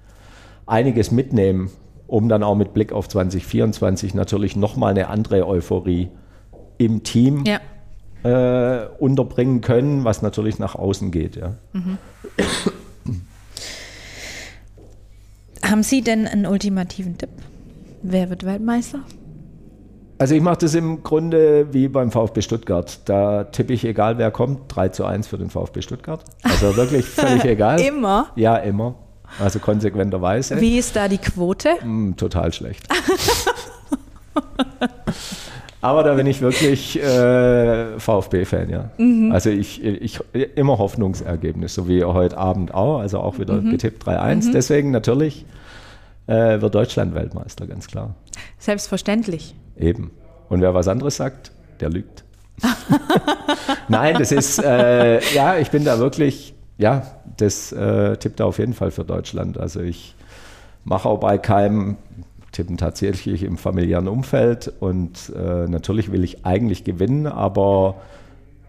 [0.67, 1.71] einiges mitnehmen
[2.13, 6.11] um dann auch mit Blick auf 2024 natürlich nochmal eine andere Euphorie
[6.77, 7.59] im Team ja.
[8.23, 11.37] äh, unterbringen können, was natürlich nach außen geht.
[11.37, 11.55] Ja.
[11.73, 11.97] Mhm.
[15.65, 17.31] Haben Sie denn einen ultimativen Tipp?
[18.03, 18.99] Wer wird Weltmeister?
[20.19, 23.01] Also ich mache das im Grunde wie beim VfB Stuttgart.
[23.07, 26.23] Da tippe ich, egal wer kommt, 3 zu 1 für den VfB Stuttgart.
[26.43, 27.81] Also wirklich völlig egal.
[27.81, 28.27] immer?
[28.37, 28.97] Ja, immer.
[29.39, 30.61] Also konsequenterweise.
[30.61, 31.71] Wie ist da die Quote?
[31.85, 32.87] Mm, total schlecht.
[35.81, 38.91] Aber da bin ich wirklich äh, VfB-Fan, ja.
[38.99, 39.33] Mhm.
[39.33, 40.21] Also ich, ich
[40.55, 43.73] immer Hoffnungsergebnis, so wie heute Abend auch, also auch wieder mhm.
[43.73, 44.47] getippt 3-1.
[44.47, 44.53] Mhm.
[44.53, 45.45] Deswegen natürlich
[46.29, 48.15] äh, wird Deutschland Weltmeister, ganz klar.
[48.59, 49.57] Selbstverständlich.
[49.77, 50.13] Eben.
[50.49, 52.23] Und wer was anderes sagt, der lügt.
[53.89, 57.03] Nein, das ist, äh, ja, ich bin da wirklich ja,
[57.37, 59.59] das äh, tippt auf jeden Fall für Deutschland.
[59.59, 60.15] Also ich
[60.85, 61.97] mache auch bei keinem
[62.53, 67.97] Tippen tatsächlich im familiären Umfeld und äh, natürlich will ich eigentlich gewinnen, aber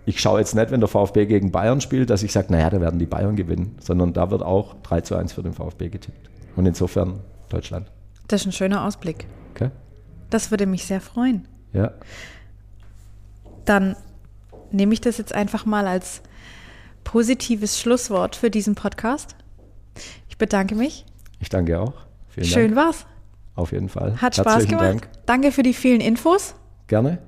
[0.06, 2.82] ich schaue jetzt nicht, wenn der VfB gegen Bayern spielt, dass ich sage, naja, da
[2.82, 6.30] werden die Bayern gewinnen, sondern da wird auch 3 zu 1 für den VfB getippt.
[6.56, 7.92] Und insofern Deutschland.
[8.28, 9.26] Das ist ein schöner Ausblick.
[9.54, 9.70] Okay.
[10.30, 11.48] Das würde mich sehr freuen.
[11.72, 11.92] Ja.
[13.66, 13.96] Dann
[14.72, 16.22] nehme ich das jetzt einfach mal als
[17.04, 19.36] positives Schlusswort für diesen Podcast.
[20.30, 21.06] Ich bedanke mich.
[21.40, 21.94] Ich danke auch.
[22.30, 22.88] Vielen Schön Dank.
[22.88, 23.06] war's.
[23.56, 24.20] Auf jeden Fall.
[24.22, 24.86] Hat Spaß gemacht.
[24.86, 25.10] Dank.
[25.26, 26.56] Danke für die vielen Infos.
[26.88, 27.20] Gerne.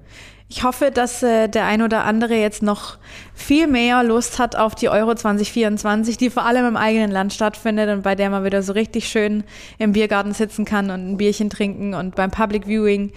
[0.48, 2.98] Ich hoffe, dass äh, der ein oder andere jetzt noch
[3.34, 7.90] viel mehr Lust hat auf die Euro 2024, die vor allem im eigenen Land stattfindet
[7.90, 9.44] und bei der man wieder so richtig schön
[9.80, 13.12] im Biergarten sitzen kann und ein Bierchen trinken und beim Public Viewing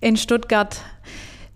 [0.00, 0.76] in Stuttgart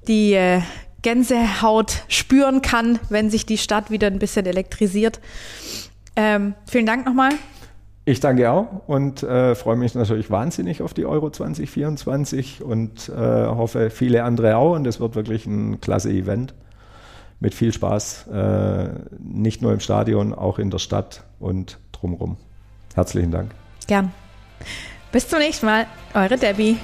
[0.08, 0.62] die äh,
[1.08, 5.20] Gänsehaut spüren kann, wenn sich die Stadt wieder ein bisschen elektrisiert.
[6.16, 7.30] Ähm, vielen Dank nochmal.
[8.04, 13.14] Ich danke auch und äh, freue mich natürlich wahnsinnig auf die Euro 2024 und äh,
[13.16, 14.74] hoffe viele andere auch.
[14.74, 16.52] Und es wird wirklich ein klasse Event
[17.40, 18.88] mit viel Spaß, äh,
[19.18, 22.36] nicht nur im Stadion, auch in der Stadt und drumherum.
[22.94, 23.52] Herzlichen Dank.
[23.86, 24.12] Gern.
[25.10, 26.76] Bis zum nächsten Mal, eure Debbie.